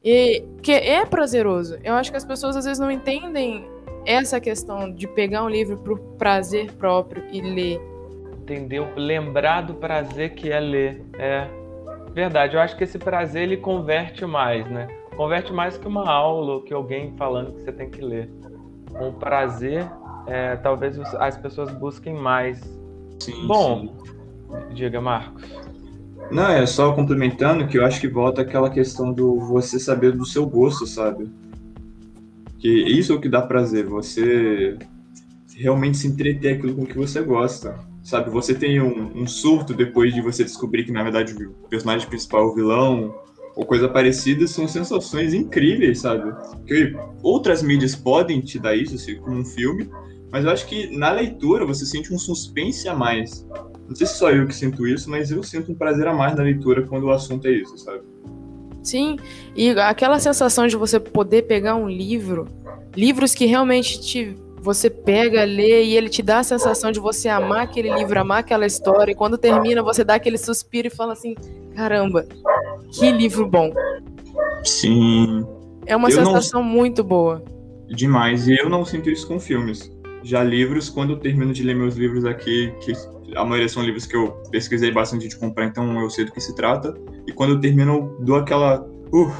E 0.04 0.44
que 0.60 0.72
é 0.72 1.06
prazeroso. 1.06 1.78
Eu 1.82 1.94
acho 1.94 2.10
que 2.10 2.18
as 2.18 2.24
pessoas 2.24 2.54
às 2.54 2.66
vezes 2.66 2.78
não 2.78 2.90
entendem 2.90 3.66
essa 4.04 4.38
questão 4.38 4.92
de 4.92 5.08
pegar 5.08 5.42
um 5.42 5.48
livro 5.48 5.78
por 5.78 5.98
prazer 6.18 6.70
próprio 6.72 7.24
e 7.32 7.40
ler. 7.40 7.80
Entendeu? 8.42 8.88
Lembrar 8.94 9.62
do 9.62 9.72
prazer 9.72 10.34
que 10.34 10.52
é 10.52 10.60
ler. 10.60 11.02
É 11.18 11.48
verdade. 12.12 12.56
Eu 12.56 12.60
acho 12.60 12.76
que 12.76 12.84
esse 12.84 12.98
prazer 12.98 13.44
ele 13.44 13.56
converte 13.56 14.26
mais, 14.26 14.70
né? 14.70 14.97
Converte 15.18 15.52
mais 15.52 15.76
que 15.76 15.88
uma 15.88 16.08
aula 16.08 16.54
ou 16.54 16.62
que 16.62 16.72
alguém 16.72 17.12
falando 17.16 17.52
que 17.52 17.62
você 17.62 17.72
tem 17.72 17.90
que 17.90 18.00
ler. 18.00 18.30
Com 18.96 19.12
prazer, 19.14 19.90
é, 20.28 20.54
talvez 20.54 20.96
as 21.16 21.36
pessoas 21.36 21.72
busquem 21.72 22.14
mais. 22.14 22.60
Sim, 23.18 23.44
Bom, 23.44 23.96
sim. 23.98 24.74
diga, 24.74 25.00
Marcos. 25.00 25.42
Não, 26.30 26.48
é 26.48 26.64
só 26.66 26.92
complementando 26.92 27.66
que 27.66 27.76
eu 27.76 27.84
acho 27.84 28.00
que 28.00 28.06
volta 28.06 28.42
aquela 28.42 28.70
questão 28.70 29.12
do 29.12 29.40
você 29.40 29.80
saber 29.80 30.12
do 30.12 30.24
seu 30.24 30.46
gosto, 30.46 30.86
sabe? 30.86 31.28
Que 32.60 32.68
isso 32.68 33.12
é 33.12 33.16
o 33.16 33.20
que 33.20 33.28
dá 33.28 33.42
prazer, 33.42 33.86
você 33.86 34.78
realmente 35.56 35.96
se 35.98 36.06
entreter 36.06 36.58
aquilo 36.58 36.76
com 36.76 36.86
que 36.86 36.96
você 36.96 37.20
gosta. 37.22 37.76
Sabe, 38.04 38.30
você 38.30 38.54
tem 38.54 38.80
um, 38.80 39.22
um 39.22 39.26
surto 39.26 39.74
depois 39.74 40.14
de 40.14 40.20
você 40.20 40.44
descobrir 40.44 40.84
que 40.84 40.92
na 40.92 41.02
verdade 41.02 41.34
o 41.44 41.68
personagem 41.68 42.08
principal 42.08 42.42
é 42.42 42.44
o 42.44 42.54
vilão, 42.54 43.14
ou 43.58 43.66
coisa 43.66 43.88
parecida, 43.88 44.46
são 44.46 44.68
sensações 44.68 45.34
incríveis, 45.34 45.98
sabe? 45.98 46.32
Que 46.64 46.94
outras 47.24 47.60
mídias 47.60 47.96
podem 47.96 48.40
te 48.40 48.56
dar 48.56 48.76
isso, 48.76 48.94
assim, 48.94 49.16
como 49.16 49.36
um 49.36 49.44
filme, 49.44 49.90
mas 50.30 50.44
eu 50.44 50.50
acho 50.52 50.64
que 50.68 50.96
na 50.96 51.10
leitura 51.10 51.66
você 51.66 51.84
sente 51.84 52.14
um 52.14 52.18
suspense 52.20 52.88
a 52.88 52.94
mais. 52.94 53.44
Não 53.88 53.96
sei 53.96 54.06
se 54.06 54.16
só 54.16 54.30
eu 54.30 54.46
que 54.46 54.54
sinto 54.54 54.86
isso, 54.86 55.10
mas 55.10 55.32
eu 55.32 55.42
sinto 55.42 55.72
um 55.72 55.74
prazer 55.74 56.06
a 56.06 56.14
mais 56.14 56.36
na 56.36 56.44
leitura 56.44 56.86
quando 56.86 57.04
o 57.04 57.10
assunto 57.10 57.48
é 57.48 57.50
isso, 57.50 57.76
sabe? 57.78 58.02
Sim, 58.80 59.16
e 59.56 59.70
aquela 59.70 60.20
sensação 60.20 60.68
de 60.68 60.76
você 60.76 61.00
poder 61.00 61.42
pegar 61.42 61.74
um 61.74 61.88
livro, 61.88 62.46
livros 62.94 63.34
que 63.34 63.44
realmente 63.44 64.00
te 64.00 64.36
você 64.60 64.90
pega, 64.90 65.44
lê 65.44 65.84
e 65.84 65.96
ele 65.96 66.08
te 66.08 66.22
dá 66.22 66.40
a 66.40 66.42
sensação 66.42 66.90
de 66.90 67.00
você 67.00 67.28
amar 67.28 67.62
aquele 67.62 67.92
livro, 67.94 68.20
amar 68.20 68.40
aquela 68.40 68.66
história, 68.66 69.12
e 69.12 69.14
quando 69.14 69.38
termina 69.38 69.82
você 69.82 70.04
dá 70.04 70.14
aquele 70.14 70.38
suspiro 70.38 70.88
e 70.88 70.90
fala 70.90 71.12
assim: 71.12 71.34
caramba, 71.74 72.26
que 72.92 73.10
livro 73.10 73.46
bom. 73.46 73.72
Sim. 74.64 75.46
É 75.86 75.96
uma 75.96 76.08
eu 76.08 76.12
sensação 76.12 76.62
não... 76.62 76.68
muito 76.68 77.02
boa. 77.02 77.42
Demais, 77.88 78.46
e 78.48 78.56
eu 78.56 78.68
não 78.68 78.84
sinto 78.84 79.08
isso 79.08 79.26
com 79.26 79.40
filmes. 79.40 79.90
Já 80.22 80.42
livros, 80.42 80.90
quando 80.90 81.10
eu 81.10 81.16
termino 81.18 81.52
de 81.52 81.62
ler 81.62 81.74
meus 81.74 81.96
livros 81.96 82.24
aqui, 82.24 82.72
que 82.80 82.92
a 83.34 83.44
maioria 83.44 83.68
são 83.68 83.82
livros 83.82 84.04
que 84.04 84.16
eu 84.16 84.32
pesquisei 84.50 84.90
bastante 84.90 85.28
de 85.28 85.36
comprar, 85.36 85.66
então 85.66 86.00
eu 86.00 86.10
sei 86.10 86.24
do 86.24 86.32
que 86.32 86.40
se 86.40 86.54
trata. 86.54 86.94
E 87.26 87.32
quando 87.32 87.54
eu 87.54 87.60
termino, 87.60 87.92
eu 88.18 88.24
dou 88.24 88.36
aquela. 88.36 88.86
Uh, 89.12 89.32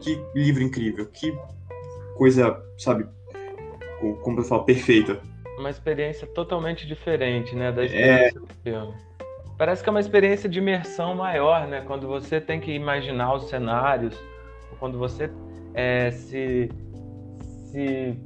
que 0.00 0.20
livro 0.34 0.62
incrível, 0.62 1.06
que 1.06 1.32
coisa, 2.16 2.56
sabe, 2.76 3.06
como 4.22 4.40
eu 4.40 4.44
falo, 4.44 4.64
perfeita. 4.64 5.20
Uma 5.58 5.70
experiência 5.70 6.26
totalmente 6.26 6.86
diferente, 6.86 7.54
né, 7.54 7.70
da 7.70 7.84
experiência 7.84 8.38
é... 8.38 8.40
do 8.40 8.48
filme. 8.62 8.94
Parece 9.58 9.82
que 9.82 9.88
é 9.88 9.92
uma 9.92 10.00
experiência 10.00 10.48
de 10.48 10.58
imersão 10.58 11.14
maior, 11.14 11.68
né? 11.68 11.82
Quando 11.86 12.08
você 12.08 12.40
tem 12.40 12.58
que 12.58 12.72
imaginar 12.72 13.34
os 13.34 13.48
cenários, 13.48 14.18
quando 14.80 14.98
você 14.98 15.30
é, 15.74 16.10
se, 16.10 16.68
se 17.70 18.18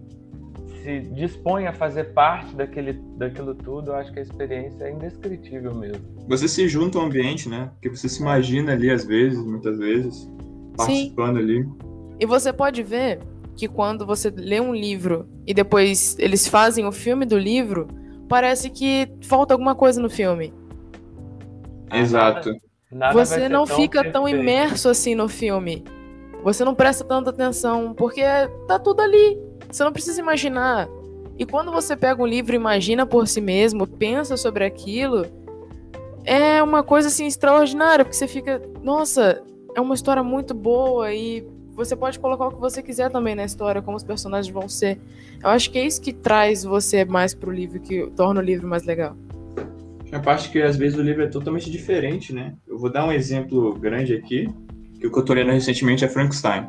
se 0.87 1.01
dispõe 1.01 1.67
a 1.67 1.73
fazer 1.73 2.13
parte 2.13 2.55
daquele, 2.55 2.93
daquilo 3.17 3.57
tudo, 3.57 3.91
eu 3.91 3.97
acho 3.97 4.13
que 4.13 4.21
a 4.21 4.23
experiência 4.23 4.85
é 4.85 4.93
indescritível 4.93 5.75
mesmo. 5.75 6.01
Você 6.29 6.47
se 6.47 6.69
junta 6.69 6.97
ao 6.97 7.07
ambiente, 7.07 7.49
né? 7.49 7.71
Porque 7.73 7.89
você 7.89 8.09
se 8.09 8.21
imagina 8.21 8.73
ali 8.73 8.89
às 8.89 9.05
vezes, 9.05 9.45
muitas 9.45 9.77
vezes, 9.79 10.31
participando 10.77 11.39
Sim. 11.39 11.43
ali. 11.43 11.69
E 12.21 12.25
você 12.25 12.53
pode 12.53 12.85
ver 12.85 13.19
que 13.57 13.67
quando 13.67 14.05
você 14.05 14.31
lê 14.31 14.61
um 14.61 14.75
livro 14.75 15.29
e 15.47 15.55
depois 15.55 16.17
eles 16.19 16.47
fazem 16.47 16.87
o 16.87 16.93
filme 16.93 17.25
do 17.25 17.39
livro, 17.39 17.89
parece 18.29 18.71
que 18.71 19.09
falta 19.23 19.55
alguma 19.55 19.75
coisa 19.75 20.01
no 20.01 20.11
filme. 20.11 20.53
Exato. 21.93 22.53
Nada, 22.91 23.13
você 23.13 23.49
não 23.49 23.65
tão 23.65 23.77
fica 23.77 24.03
perfeito. 24.03 24.13
tão 24.13 24.29
imerso 24.29 24.89
assim 24.89 25.15
no 25.15 25.29
filme. 25.29 25.85
Você 26.45 26.65
não 26.65 26.75
presta 26.75 27.03
tanta 27.03 27.31
atenção, 27.31 27.93
porque 27.95 28.23
tá 28.69 28.79
tudo 28.79 29.01
ali. 29.01 29.39
Você 29.69 29.83
não 29.83 29.93
precisa 29.93 30.21
imaginar. 30.21 30.89
E 31.39 31.45
quando 31.45 31.73
você 31.73 31.97
pega 31.97 32.23
um 32.23 32.27
livro 32.27 32.55
e 32.55 32.57
imagina 32.57 33.05
por 33.05 33.27
si 33.27 33.41
mesmo, 33.41 33.87
pensa 33.87 34.37
sobre 34.37 34.65
aquilo, 34.65 35.27
é 36.25 36.63
uma 36.63 36.83
coisa 36.83 37.09
assim 37.09 37.27
extraordinária, 37.27 38.05
porque 38.05 38.17
você 38.17 38.29
fica, 38.29 38.63
nossa, 38.83 39.43
é 39.75 39.81
uma 39.81 39.95
história 39.95 40.23
muito 40.23 40.55
boa 40.55 41.13
e 41.13 41.47
você 41.77 41.95
pode 41.95 42.19
colocar 42.19 42.47
o 42.47 42.53
que 42.53 42.61
você 42.61 42.83
quiser 42.83 43.11
também 43.11 43.35
na 43.35 43.45
história, 43.45 43.83
como 43.83 43.97
os 43.97 44.03
personagens 44.03 44.53
vão 44.53 44.69
ser. 44.69 44.99
Eu 45.43 45.51
acho 45.51 45.71
que 45.71 45.79
é 45.79 45.87
isso 45.87 46.01
que 46.01 46.13
traz 46.13 46.65
você 46.65 47.05
mais 47.05 47.35
pro 47.35 47.51
livro, 47.51 47.79
que 47.79 48.11
torna 48.17 48.41
o 48.41 48.43
livro 48.43 48.67
mais 48.67 48.85
legal. 48.85 49.15
A 50.11 50.19
parte 50.19 50.51
que 50.51 50.63
às 50.63 50.77
vezes 50.77 50.99
o 50.99 51.03
livro 51.03 51.23
é 51.23 51.27
totalmente 51.27 51.71
diferente, 51.71 52.33
né? 52.33 52.55
Eu 52.67 52.79
vou 52.79 52.91
dar 52.91 53.07
um 53.07 53.13
exemplo 53.13 53.75
grande 53.75 54.15
aqui, 54.15 54.49
que 54.99 55.07
o 55.07 55.13
que 55.13 55.19
eu 55.19 55.25
tô 55.25 55.35
lendo 55.35 55.51
recentemente 55.51 56.05
é 56.05 56.09
Frankenstein. 56.09 56.69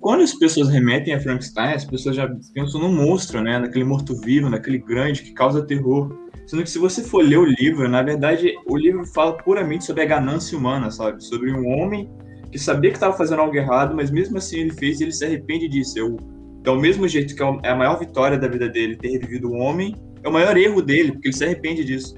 Quando 0.00 0.22
as 0.22 0.34
pessoas 0.34 0.68
remetem 0.68 1.14
a 1.14 1.20
Frankenstein, 1.20 1.74
as 1.74 1.84
pessoas 1.84 2.16
já 2.16 2.28
pensam 2.52 2.80
no 2.80 2.88
monstro, 2.88 3.40
né? 3.40 3.58
Naquele 3.58 3.84
morto-vivo, 3.84 4.50
naquele 4.50 4.78
grande 4.78 5.22
que 5.22 5.32
causa 5.32 5.64
terror. 5.64 6.14
Sendo 6.46 6.62
que 6.62 6.70
se 6.70 6.78
você 6.78 7.02
for 7.02 7.24
ler 7.24 7.38
o 7.38 7.44
livro, 7.44 7.88
na 7.88 8.02
verdade, 8.02 8.52
o 8.66 8.76
livro 8.76 9.06
fala 9.06 9.36
puramente 9.36 9.84
sobre 9.84 10.02
a 10.02 10.06
ganância 10.06 10.58
humana, 10.58 10.90
sabe? 10.90 11.22
Sobre 11.22 11.52
um 11.52 11.66
homem 11.68 12.10
que 12.50 12.58
sabia 12.58 12.90
que 12.90 12.96
estava 12.96 13.16
fazendo 13.16 13.40
algo 13.40 13.56
errado, 13.56 13.94
mas 13.94 14.10
mesmo 14.10 14.38
assim 14.38 14.60
ele 14.60 14.72
fez 14.72 15.00
e 15.00 15.04
ele 15.04 15.12
se 15.12 15.24
arrepende 15.24 15.68
disso. 15.68 15.98
Eu, 15.98 16.16
é 16.64 16.70
o 16.70 16.80
mesmo 16.80 17.06
jeito 17.06 17.34
que 17.34 17.42
é, 17.42 17.58
é 17.64 17.70
a 17.70 17.76
maior 17.76 17.98
vitória 17.98 18.38
da 18.38 18.48
vida 18.48 18.68
dele 18.68 18.96
ter 18.96 19.08
revivido 19.08 19.50
um 19.50 19.60
homem, 19.60 19.94
é 20.22 20.28
o 20.28 20.32
maior 20.32 20.56
erro 20.56 20.82
dele, 20.82 21.12
porque 21.12 21.28
ele 21.28 21.36
se 21.36 21.44
arrepende 21.44 21.84
disso. 21.84 22.14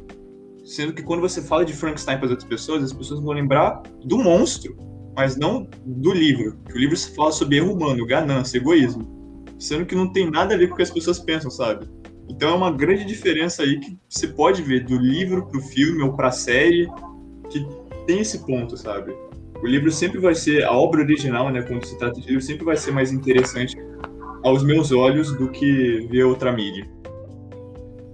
Sendo 0.65 0.93
que 0.93 1.03
quando 1.03 1.21
você 1.21 1.43
fala 1.43 1.65
de 1.65 1.73
Frankenstein 1.73 2.17
para 2.17 2.27
as 2.27 2.31
outras 2.31 2.49
pessoas, 2.49 2.85
as 2.85 2.93
pessoas 2.93 3.21
vão 3.21 3.33
lembrar 3.33 3.83
do 4.05 4.19
monstro, 4.19 4.77
mas 5.15 5.37
não 5.37 5.69
do 5.85 6.13
livro. 6.13 6.59
O 6.73 6.79
livro 6.79 6.97
fala 7.15 7.33
sobre 7.33 7.57
erro 7.57 7.73
humano, 7.75 8.07
ganância, 8.07 8.59
egoísmo. 8.59 9.45
Sendo 9.59 9.85
que 9.85 9.95
não 9.95 10.13
tem 10.13 10.31
nada 10.31 10.55
a 10.55 10.59
ver 10.59 10.69
com 10.69 10.75
o 10.75 10.77
que 10.77 10.83
as 10.83 10.91
pessoas 10.91 11.19
pensam, 11.19 11.51
sabe? 11.51 11.87
Então 12.29 12.51
é 12.51 12.55
uma 12.55 12.71
grande 12.71 13.05
diferença 13.05 13.63
aí 13.63 13.79
que 13.79 13.99
você 14.09 14.29
pode 14.29 14.63
ver 14.63 14.85
do 14.85 14.97
livro 14.97 15.47
pro 15.47 15.61
filme 15.61 16.03
ou 16.03 16.15
pra 16.15 16.31
série, 16.31 16.89
que 17.51 17.67
tem 18.07 18.21
esse 18.21 18.45
ponto, 18.45 18.77
sabe? 18.77 19.15
O 19.63 19.67
livro 19.67 19.91
sempre 19.93 20.19
vai 20.19 20.35
ser, 20.35 20.65
a 20.65 20.73
obra 20.73 21.03
original, 21.03 21.51
né, 21.51 21.63
quando 21.63 21.85
se 21.85 21.97
trata 21.97 22.21
de 22.21 22.27
livro, 22.27 22.43
sempre 22.43 22.65
vai 22.65 22.77
ser 22.77 22.91
mais 22.91 23.13
interessante 23.13 23.77
aos 24.43 24.65
meus 24.65 24.91
olhos 24.91 25.37
do 25.37 25.49
que 25.49 26.07
ver 26.11 26.25
outra 26.25 26.51
mídia. 26.51 26.85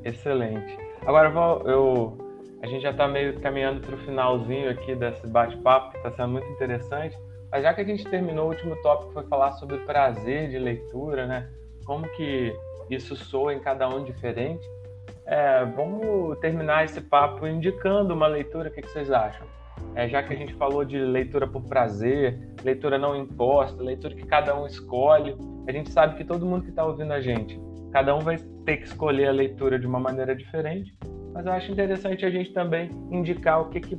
Excelente. 0.05 0.77
Agora 1.07 1.31
vou, 1.31 1.63
eu 1.67 2.29
a 2.63 2.67
gente 2.67 2.83
já 2.83 2.91
está 2.91 3.07
meio 3.07 3.41
caminhando 3.41 3.81
para 3.81 3.95
o 3.95 3.99
finalzinho 3.99 4.69
aqui 4.69 4.95
desse 4.95 5.27
bate-papo, 5.29 5.93
que 5.93 5.97
está 5.99 6.11
sendo 6.11 6.33
muito 6.33 6.49
interessante. 6.49 7.17
Mas 7.51 7.63
já 7.63 7.73
que 7.73 7.81
a 7.81 7.85
gente 7.85 8.05
terminou 8.05 8.47
o 8.47 8.49
último 8.49 8.77
tópico, 8.83 9.13
foi 9.13 9.25
falar 9.25 9.53
sobre 9.53 9.77
o 9.77 9.87
prazer 9.87 10.51
de 10.51 10.59
leitura, 10.59 11.27
né? 11.27 11.49
Como 11.85 12.07
que 12.11 12.53
isso 12.91 13.17
soa 13.17 13.55
em 13.55 13.61
cada 13.61 13.89
um 13.89 14.03
diferente. 14.03 14.69
É, 15.25 15.65
vamos 15.65 16.39
terminar 16.41 16.85
esse 16.85 17.01
papo 17.01 17.47
indicando 17.47 18.13
uma 18.13 18.27
leitura, 18.27 18.69
o 18.69 18.73
que, 18.73 18.83
que 18.83 18.89
vocês 18.89 19.11
acham? 19.11 19.47
É, 19.95 20.09
já 20.09 20.23
que 20.23 20.33
a 20.33 20.37
gente 20.37 20.55
falou 20.55 20.85
de 20.85 20.99
leitura 20.99 21.47
por 21.47 21.63
prazer, 21.63 22.39
leitura 22.63 22.99
não 22.99 23.17
imposta, 23.17 23.83
leitura 23.83 24.15
que 24.15 24.27
cada 24.27 24.59
um 24.59 24.67
escolhe, 24.67 25.37
a 25.67 25.73
gente 25.73 25.91
sabe 25.91 26.17
que 26.17 26.25
todo 26.25 26.47
mundo 26.47 26.65
que 26.65 26.71
está 26.71 26.85
ouvindo 26.85 27.13
a 27.13 27.21
gente, 27.21 27.61
cada 27.93 28.15
um 28.15 28.21
vai 28.21 28.37
ter 28.65 28.79
que 28.79 28.85
escolher 28.85 29.29
a 29.29 29.33
leitura 29.33 29.79
de 29.79 29.87
uma 29.87 29.99
maneira 29.99 30.35
diferente 30.37 30.95
mas 31.39 31.47
eu 31.47 31.53
acho 31.53 31.71
interessante 31.71 32.27
a 32.27 32.31
gente 32.31 32.53
também 32.53 32.91
indicar 33.13 33.61
o 33.61 33.69
que, 33.69 33.81
que 33.81 33.99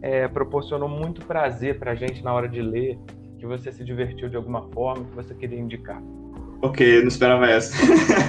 é, 0.00 0.26
proporcionou 0.26 0.88
muito 0.88 1.24
prazer 1.26 1.78
para 1.78 1.92
a 1.92 1.94
gente 1.94 2.24
na 2.24 2.32
hora 2.32 2.48
de 2.48 2.62
ler, 2.62 2.98
que 3.38 3.46
você 3.46 3.70
se 3.70 3.84
divertiu 3.84 4.28
de 4.30 4.36
alguma 4.36 4.62
forma, 4.70 5.04
que 5.04 5.14
você 5.14 5.34
queria 5.34 5.58
indicar. 5.58 6.02
Ok, 6.60 6.96
eu 6.96 7.02
não 7.02 7.08
esperava 7.08 7.46
essa. 7.48 7.76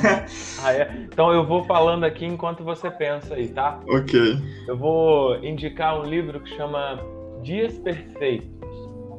ah, 0.63 0.73
é? 0.73 0.91
Então 1.11 1.31
eu 1.33 1.45
vou 1.45 1.63
falando 1.63 2.03
aqui 2.03 2.25
enquanto 2.25 2.63
você 2.63 2.91
pensa 2.91 3.33
aí, 3.33 3.47
tá? 3.47 3.79
Ok. 3.87 4.37
Eu 4.67 4.77
vou 4.77 5.43
indicar 5.43 5.99
um 5.99 6.03
livro 6.03 6.39
que 6.39 6.55
chama 6.55 6.99
Dias 7.41 7.77
Perfeitos. 7.79 8.47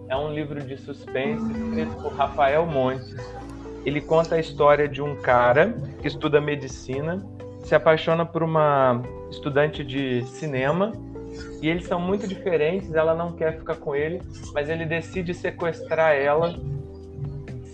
É 0.09 0.17
um 0.17 0.33
livro 0.33 0.61
de 0.61 0.77
suspense 0.77 1.45
escrito 1.53 1.95
por 2.03 2.13
Rafael 2.13 2.67
Montes. 2.67 3.17
Ele 3.85 4.01
conta 4.01 4.37
a 4.37 4.41
história 4.41 4.87
de 4.87 5.03
um 5.03 5.17
cara 5.17 5.75
que 6.01 6.07
estuda 6.07 6.41
medicina 6.41 7.21
se 7.63 7.75
apaixona 7.75 8.25
por 8.25 8.43
uma 8.43 9.03
estudante 9.31 9.85
de 9.85 10.25
cinema 10.27 10.93
e 11.63 11.69
eles 11.69 11.87
são 11.87 12.01
muito 12.01 12.27
diferentes. 12.27 12.93
Ela 12.95 13.15
não 13.15 13.33
quer 13.33 13.59
ficar 13.59 13.77
com 13.77 13.95
ele, 13.95 14.21
mas 14.53 14.69
ele 14.69 14.85
decide 14.85 15.35
sequestrar 15.35 16.15
ela, 16.15 16.59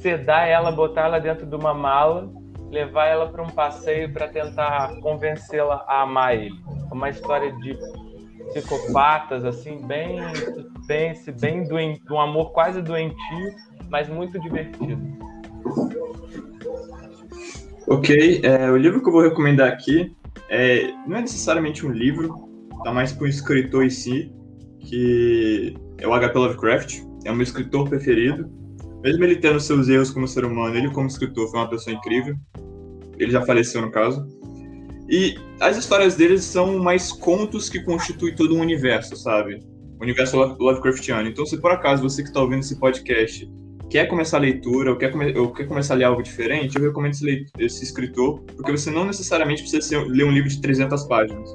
sedar 0.07 0.47
ela, 0.47 0.71
botar 0.71 1.07
ela 1.07 1.19
dentro 1.19 1.45
de 1.45 1.57
uma 1.57 1.75
mala, 1.75 2.33
levar 2.71 3.07
ela 3.07 3.27
para 3.27 3.43
um 3.43 3.51
passeio 3.51 4.13
para 4.13 4.29
tentar 4.29 4.95
convencê-la 5.01 5.85
a 5.89 6.03
amar 6.03 6.37
ele. 6.37 6.55
É 6.89 6.95
uma 6.95 7.11
história 7.11 7.51
de 7.57 7.77
psicopatas, 8.53 9.45
assim, 9.45 9.85
bem 9.85 10.21
suspense, 10.33 11.33
bem 11.33 11.65
doentio, 11.65 12.15
um 12.15 12.21
amor 12.21 12.53
quase 12.53 12.81
doentio, 12.81 13.53
mas 13.91 14.09
muito 14.09 14.39
divertido. 14.39 14.97
Ok, 17.89 18.43
é, 18.45 18.71
o 18.71 18.77
livro 18.77 19.03
que 19.03 19.09
eu 19.09 19.13
vou 19.13 19.23
recomendar 19.23 19.73
aqui 19.73 20.15
é, 20.49 20.93
não 21.05 21.17
é 21.17 21.23
necessariamente 21.23 21.85
um 21.85 21.91
livro, 21.91 22.49
tá 22.85 22.93
mais 22.93 23.13
para 23.13 23.25
um 23.25 23.29
escritor 23.29 23.85
em 23.85 23.91
si, 23.91 24.33
que 24.79 25.75
é 25.99 26.07
o 26.07 26.15
H.P. 26.15 26.39
Lovecraft, 26.39 27.01
é 27.25 27.33
o 27.33 27.35
meu 27.35 27.43
escritor 27.43 27.89
preferido. 27.89 28.66
Mesmo 29.07 29.23
ele 29.23 29.37
tendo 29.37 29.61
seus 29.61 29.89
erros 29.89 30.11
como 30.11 30.27
ser 30.27 30.45
humano, 30.45 30.77
ele 30.77 30.91
como 30.91 31.07
escritor 31.07 31.49
foi 31.49 31.61
uma 31.61 31.71
pessoa 31.71 31.95
incrível. 31.95 32.35
Ele 33.17 33.31
já 33.31 33.41
faleceu 33.41 33.81
no 33.81 33.89
caso. 33.89 34.27
E 35.09 35.39
as 35.61 35.77
histórias 35.77 36.17
dele 36.17 36.39
são 36.39 36.81
mais 36.81 37.13
contos 37.13 37.69
que 37.69 37.81
constituem 37.85 38.35
todo 38.35 38.57
um 38.57 38.61
universo, 38.61 39.15
sabe? 39.15 39.61
O 40.01 40.03
universo 40.03 40.37
Lovecraftiano. 40.37 41.29
Então, 41.29 41.47
se 41.47 41.57
por 41.59 41.71
acaso 41.71 42.03
você 42.03 42.21
que 42.21 42.31
está 42.31 42.41
ouvindo 42.41 42.63
esse 42.63 42.81
podcast 42.81 43.49
quer 43.89 44.07
começar 44.07 44.39
a 44.39 44.41
leitura 44.41 44.91
ou 44.91 44.97
quer, 44.97 45.13
come 45.13 45.39
ou 45.39 45.53
quer 45.53 45.69
começar 45.69 45.95
a 45.95 45.99
ler 45.99 46.05
algo 46.05 46.21
diferente, 46.21 46.77
eu 46.77 46.83
recomendo 46.83 47.13
esse, 47.13 47.47
esse 47.61 47.85
escritor, 47.85 48.41
porque 48.57 48.73
você 48.73 48.91
não 48.91 49.05
necessariamente 49.05 49.63
precisa 49.63 49.87
ser, 49.87 50.05
ler 50.09 50.25
um 50.25 50.33
livro 50.33 50.49
de 50.49 50.61
300 50.61 51.05
páginas. 51.05 51.49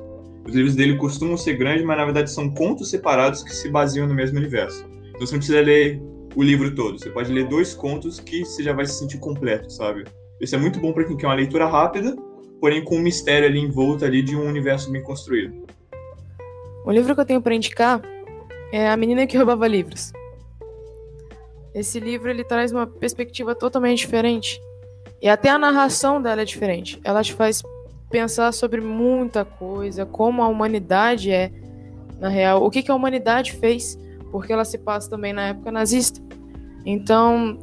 Os 0.47 0.55
livros 0.55 0.73
dele 0.73 0.95
costumam 0.95 1.35
ser 1.35 1.55
grandes, 1.57 1.83
mas 1.83 1.97
na 1.97 2.05
verdade 2.05 2.31
são 2.31 2.49
contos 2.49 2.89
separados 2.89 3.43
que 3.43 3.53
se 3.53 3.67
baseiam 3.67 4.07
no 4.07 4.13
mesmo 4.13 4.37
universo. 4.37 4.85
Então 5.09 5.27
você 5.27 5.33
não 5.33 5.39
precisa 5.39 5.59
ler 5.59 6.01
o 6.35 6.43
livro 6.43 6.73
todo, 6.73 6.99
você 6.99 7.09
pode 7.09 7.31
ler 7.31 7.47
dois 7.47 7.73
contos 7.73 8.19
que 8.19 8.45
você 8.45 8.63
já 8.63 8.73
vai 8.73 8.85
se 8.85 8.93
sentir 8.93 9.19
completo, 9.19 9.71
sabe? 9.71 10.05
Isso 10.39 10.55
é 10.55 10.57
muito 10.57 10.79
bom 10.79 10.93
para 10.93 11.03
quem 11.03 11.17
quer 11.17 11.27
uma 11.27 11.35
leitura 11.35 11.67
rápida, 11.67 12.15
porém 12.59 12.83
com 12.83 12.97
um 12.97 13.01
mistério 13.01 13.47
ali 13.47 13.59
envolto 13.59 14.05
ali 14.05 14.21
de 14.21 14.35
um 14.35 14.47
universo 14.47 14.91
bem 14.91 15.03
construído. 15.03 15.65
O 16.85 16.91
livro 16.91 17.13
que 17.13 17.21
eu 17.21 17.25
tenho 17.25 17.41
para 17.41 17.53
indicar 17.53 18.01
é 18.71 18.89
A 18.89 18.97
Menina 18.97 19.27
que 19.27 19.37
Roubava 19.37 19.67
Livros. 19.67 20.11
Esse 21.73 21.99
livro 21.99 22.29
ele 22.29 22.43
traz 22.43 22.71
uma 22.71 22.87
perspectiva 22.87 23.55
totalmente 23.55 23.99
diferente. 23.99 24.61
E 25.21 25.29
até 25.29 25.49
a 25.49 25.57
narração 25.57 26.21
dela 26.21 26.41
é 26.41 26.45
diferente. 26.45 26.99
Ela 27.03 27.23
te 27.23 27.33
faz 27.33 27.61
pensar 28.09 28.51
sobre 28.51 28.81
muita 28.81 29.45
coisa, 29.45 30.05
como 30.05 30.41
a 30.41 30.47
humanidade 30.47 31.31
é, 31.31 31.51
na 32.19 32.27
real, 32.27 32.63
o 32.63 32.69
que, 32.69 32.83
que 32.83 32.91
a 32.91 32.95
humanidade 32.95 33.53
fez, 33.53 33.97
porque 34.31 34.53
ela 34.53 34.65
se 34.65 34.77
passa 34.77 35.09
também 35.09 35.33
na 35.33 35.49
época 35.49 35.71
nazista. 35.71 36.21
Então, 36.85 37.59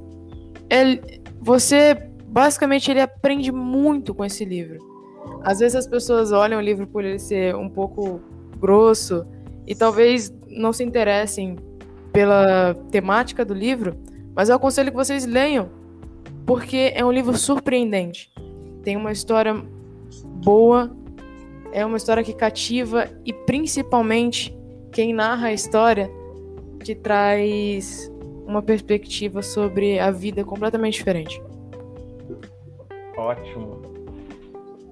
ele, 0.71 1.01
você 1.41 1.95
basicamente 2.29 2.91
ele 2.91 3.01
aprende 3.01 3.51
muito 3.51 4.15
com 4.15 4.25
esse 4.25 4.45
livro. 4.45 4.79
Às 5.43 5.61
vezes 5.61 5.77
as 5.77 5.87
pessoas 5.87 6.31
olham 6.31 6.59
o 6.59 6.63
livro 6.63 6.87
por 6.87 7.05
ele 7.05 7.19
ser 7.19 7.57
um 7.57 7.69
pouco 7.69 8.21
grosso 8.59 9.27
e 9.67 9.75
talvez 9.75 10.33
não 10.49 10.73
se 10.73 10.85
interessem 10.85 11.57
pela 12.13 12.75
temática 12.91 13.45
do 13.45 13.55
livro, 13.55 13.97
mas 14.35 14.49
eu 14.49 14.57
aconselho 14.57 14.91
que 14.91 14.97
vocês 14.97 15.25
leiam, 15.27 15.69
porque 16.47 16.93
é 16.95 17.05
um 17.05 17.13
livro 17.13 17.37
surpreendente. 17.37 18.33
Tem 18.83 18.97
uma 18.97 19.13
história 19.13 19.55
boa, 20.45 20.91
é 21.73 21.85
uma 21.85 21.97
história 21.97 22.23
que 22.23 22.33
cativa 22.33 23.09
e 23.25 23.33
principalmente 23.33 24.57
quem 24.91 25.13
narra 25.13 25.49
a 25.49 25.53
história 25.53 26.11
te 26.79 26.95
traz 26.95 28.11
uma 28.47 28.63
perspectiva 28.63 29.43
sobre 29.43 29.99
a 29.99 30.11
vida 30.11 30.45
completamente 30.45 30.95
diferente. 30.95 31.43
Ótimo. 33.17 33.83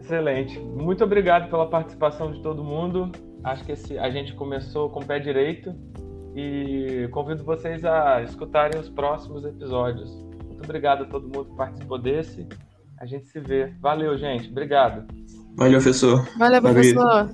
Excelente. 0.00 0.58
Muito 0.58 1.02
obrigado 1.02 1.50
pela 1.50 1.66
participação 1.66 2.30
de 2.30 2.40
todo 2.42 2.62
mundo. 2.62 3.10
Acho 3.42 3.64
que 3.64 3.72
esse, 3.72 3.98
a 3.98 4.10
gente 4.10 4.34
começou 4.34 4.90
com 4.90 5.00
o 5.00 5.04
pé 5.04 5.18
direito 5.18 5.74
e 6.34 7.08
convido 7.12 7.42
vocês 7.42 7.84
a 7.84 8.22
escutarem 8.22 8.80
os 8.80 8.88
próximos 8.88 9.44
episódios. 9.44 10.12
Muito 10.44 10.62
obrigado 10.64 11.04
a 11.04 11.06
todo 11.06 11.24
mundo 11.24 11.46
que 11.46 11.56
participou 11.56 11.98
desse. 11.98 12.46
A 13.00 13.06
gente 13.06 13.26
se 13.26 13.40
vê. 13.40 13.72
Valeu, 13.80 14.16
gente. 14.18 14.48
Obrigado. 14.50 15.06
Valeu, 15.56 15.80
professor. 15.80 16.28
Valeu, 16.38 16.60
professor. 16.60 17.30